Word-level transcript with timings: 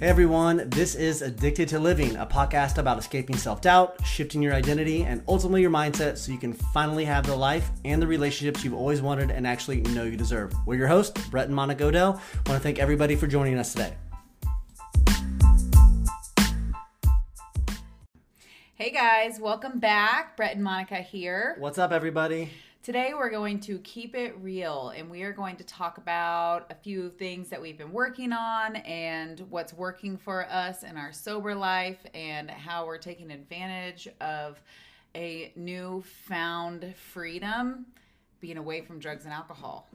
Hey 0.00 0.08
everyone, 0.08 0.70
this 0.70 0.94
is 0.94 1.20
Addicted 1.20 1.68
to 1.68 1.78
Living, 1.78 2.16
a 2.16 2.24
podcast 2.24 2.78
about 2.78 2.98
escaping 2.98 3.36
self 3.36 3.60
doubt, 3.60 4.02
shifting 4.02 4.40
your 4.40 4.54
identity, 4.54 5.04
and 5.04 5.22
ultimately 5.28 5.60
your 5.60 5.70
mindset 5.70 6.16
so 6.16 6.32
you 6.32 6.38
can 6.38 6.54
finally 6.54 7.04
have 7.04 7.26
the 7.26 7.36
life 7.36 7.70
and 7.84 8.00
the 8.00 8.06
relationships 8.06 8.64
you've 8.64 8.72
always 8.72 9.02
wanted 9.02 9.30
and 9.30 9.46
actually 9.46 9.82
know 9.82 10.04
you 10.04 10.16
deserve. 10.16 10.54
We're 10.64 10.76
your 10.76 10.88
hosts, 10.88 11.28
Brett 11.28 11.48
and 11.48 11.54
Monica 11.54 11.84
Odell. 11.84 12.18
I 12.46 12.50
want 12.50 12.58
to 12.58 12.60
thank 12.60 12.78
everybody 12.78 13.14
for 13.14 13.26
joining 13.26 13.58
us 13.58 13.74
today. 13.74 13.92
Hey 18.76 18.92
guys, 18.92 19.38
welcome 19.38 19.80
back. 19.80 20.34
Brett 20.34 20.54
and 20.54 20.64
Monica 20.64 20.96
here. 20.96 21.56
What's 21.58 21.76
up, 21.76 21.92
everybody? 21.92 22.50
Today 22.82 23.12
we're 23.12 23.28
going 23.28 23.60
to 23.60 23.78
keep 23.80 24.14
it 24.14 24.34
real 24.40 24.94
and 24.96 25.10
we 25.10 25.20
are 25.20 25.34
going 25.34 25.54
to 25.56 25.64
talk 25.64 25.98
about 25.98 26.64
a 26.70 26.74
few 26.74 27.10
things 27.10 27.50
that 27.50 27.60
we've 27.60 27.76
been 27.76 27.92
working 27.92 28.32
on 28.32 28.76
and 28.76 29.40
what's 29.50 29.74
working 29.74 30.16
for 30.16 30.46
us 30.48 30.82
in 30.82 30.96
our 30.96 31.12
sober 31.12 31.54
life 31.54 31.98
and 32.14 32.50
how 32.50 32.86
we're 32.86 32.96
taking 32.96 33.30
advantage 33.32 34.08
of 34.22 34.62
a 35.14 35.52
newfound 35.56 36.94
freedom 37.12 37.84
being 38.40 38.56
away 38.56 38.80
from 38.80 38.98
drugs 38.98 39.24
and 39.24 39.34
alcohol. 39.34 39.86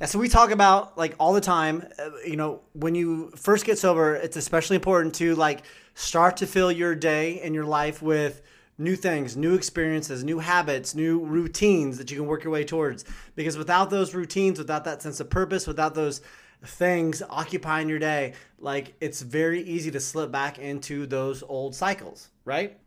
Yeah, 0.00 0.06
so 0.06 0.18
we 0.18 0.30
talk 0.30 0.50
about 0.50 0.96
like 0.96 1.14
all 1.20 1.34
the 1.34 1.42
time, 1.42 1.86
uh, 1.98 2.08
you 2.26 2.36
know, 2.36 2.62
when 2.72 2.94
you 2.94 3.32
first 3.36 3.66
get 3.66 3.78
sober, 3.78 4.14
it's 4.14 4.38
especially 4.38 4.76
important 4.76 5.14
to 5.16 5.34
like 5.34 5.62
start 5.94 6.38
to 6.38 6.46
fill 6.46 6.72
your 6.72 6.94
day 6.94 7.42
and 7.42 7.54
your 7.54 7.66
life 7.66 8.00
with 8.00 8.40
new 8.78 8.96
things, 8.96 9.36
new 9.36 9.54
experiences, 9.54 10.22
new 10.24 10.38
habits, 10.38 10.94
new 10.94 11.18
routines 11.20 11.98
that 11.98 12.10
you 12.10 12.16
can 12.16 12.26
work 12.26 12.44
your 12.44 12.52
way 12.52 12.64
towards. 12.64 13.04
Because 13.34 13.58
without 13.58 13.90
those 13.90 14.14
routines, 14.14 14.58
without 14.58 14.84
that 14.84 15.02
sense 15.02 15.20
of 15.20 15.28
purpose, 15.28 15.66
without 15.66 15.94
those 15.94 16.20
things 16.64 17.22
occupying 17.28 17.88
your 17.88 17.98
day, 17.98 18.34
like 18.58 18.94
it's 19.00 19.20
very 19.22 19.62
easy 19.62 19.90
to 19.90 20.00
slip 20.00 20.30
back 20.30 20.58
into 20.58 21.06
those 21.06 21.42
old 21.42 21.74
cycles, 21.74 22.30
right? 22.44 22.78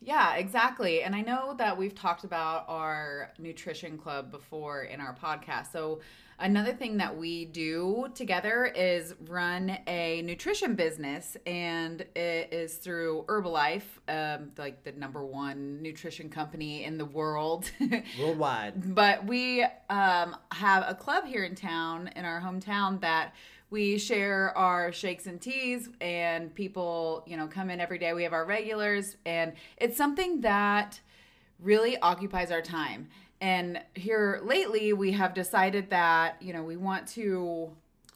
Yeah, 0.00 0.36
exactly. 0.36 1.02
And 1.02 1.14
I 1.14 1.22
know 1.22 1.54
that 1.58 1.76
we've 1.76 1.94
talked 1.94 2.24
about 2.24 2.64
our 2.68 3.32
nutrition 3.38 3.98
club 3.98 4.30
before 4.30 4.82
in 4.82 5.00
our 5.00 5.14
podcast. 5.14 5.72
So 5.72 6.00
Another 6.38 6.74
thing 6.74 6.98
that 6.98 7.16
we 7.16 7.46
do 7.46 8.08
together 8.14 8.66
is 8.66 9.14
run 9.26 9.78
a 9.86 10.20
nutrition 10.20 10.74
business, 10.74 11.34
and 11.46 12.02
it 12.14 12.52
is 12.52 12.74
through 12.76 13.24
Herbalife, 13.26 13.84
um, 14.08 14.50
like 14.58 14.84
the 14.84 14.92
number 14.92 15.24
one 15.24 15.80
nutrition 15.80 16.28
company 16.28 16.84
in 16.84 16.98
the 16.98 17.06
world, 17.06 17.70
worldwide. 18.20 18.94
but 18.94 19.24
we 19.24 19.64
um, 19.88 20.36
have 20.52 20.84
a 20.86 20.94
club 20.94 21.24
here 21.24 21.44
in 21.44 21.54
town, 21.54 22.10
in 22.16 22.26
our 22.26 22.38
hometown, 22.38 23.00
that 23.00 23.34
we 23.70 23.98
share 23.98 24.56
our 24.56 24.92
shakes 24.92 25.26
and 25.26 25.40
teas 25.40 25.88
and 26.00 26.54
people 26.54 27.24
you 27.26 27.36
know 27.36 27.46
come 27.46 27.70
in 27.70 27.80
every 27.80 27.98
day 27.98 28.12
we 28.12 28.22
have 28.22 28.32
our 28.32 28.44
regulars 28.44 29.16
and 29.26 29.52
it's 29.76 29.96
something 29.96 30.40
that 30.40 31.00
really 31.58 31.98
occupies 31.98 32.50
our 32.50 32.62
time 32.62 33.08
and 33.40 33.80
here 33.94 34.40
lately, 34.42 34.92
we 34.92 35.12
have 35.12 35.34
decided 35.34 35.90
that, 35.90 36.40
you 36.40 36.52
know, 36.52 36.62
we 36.62 36.76
want 36.76 37.06
to 37.08 37.70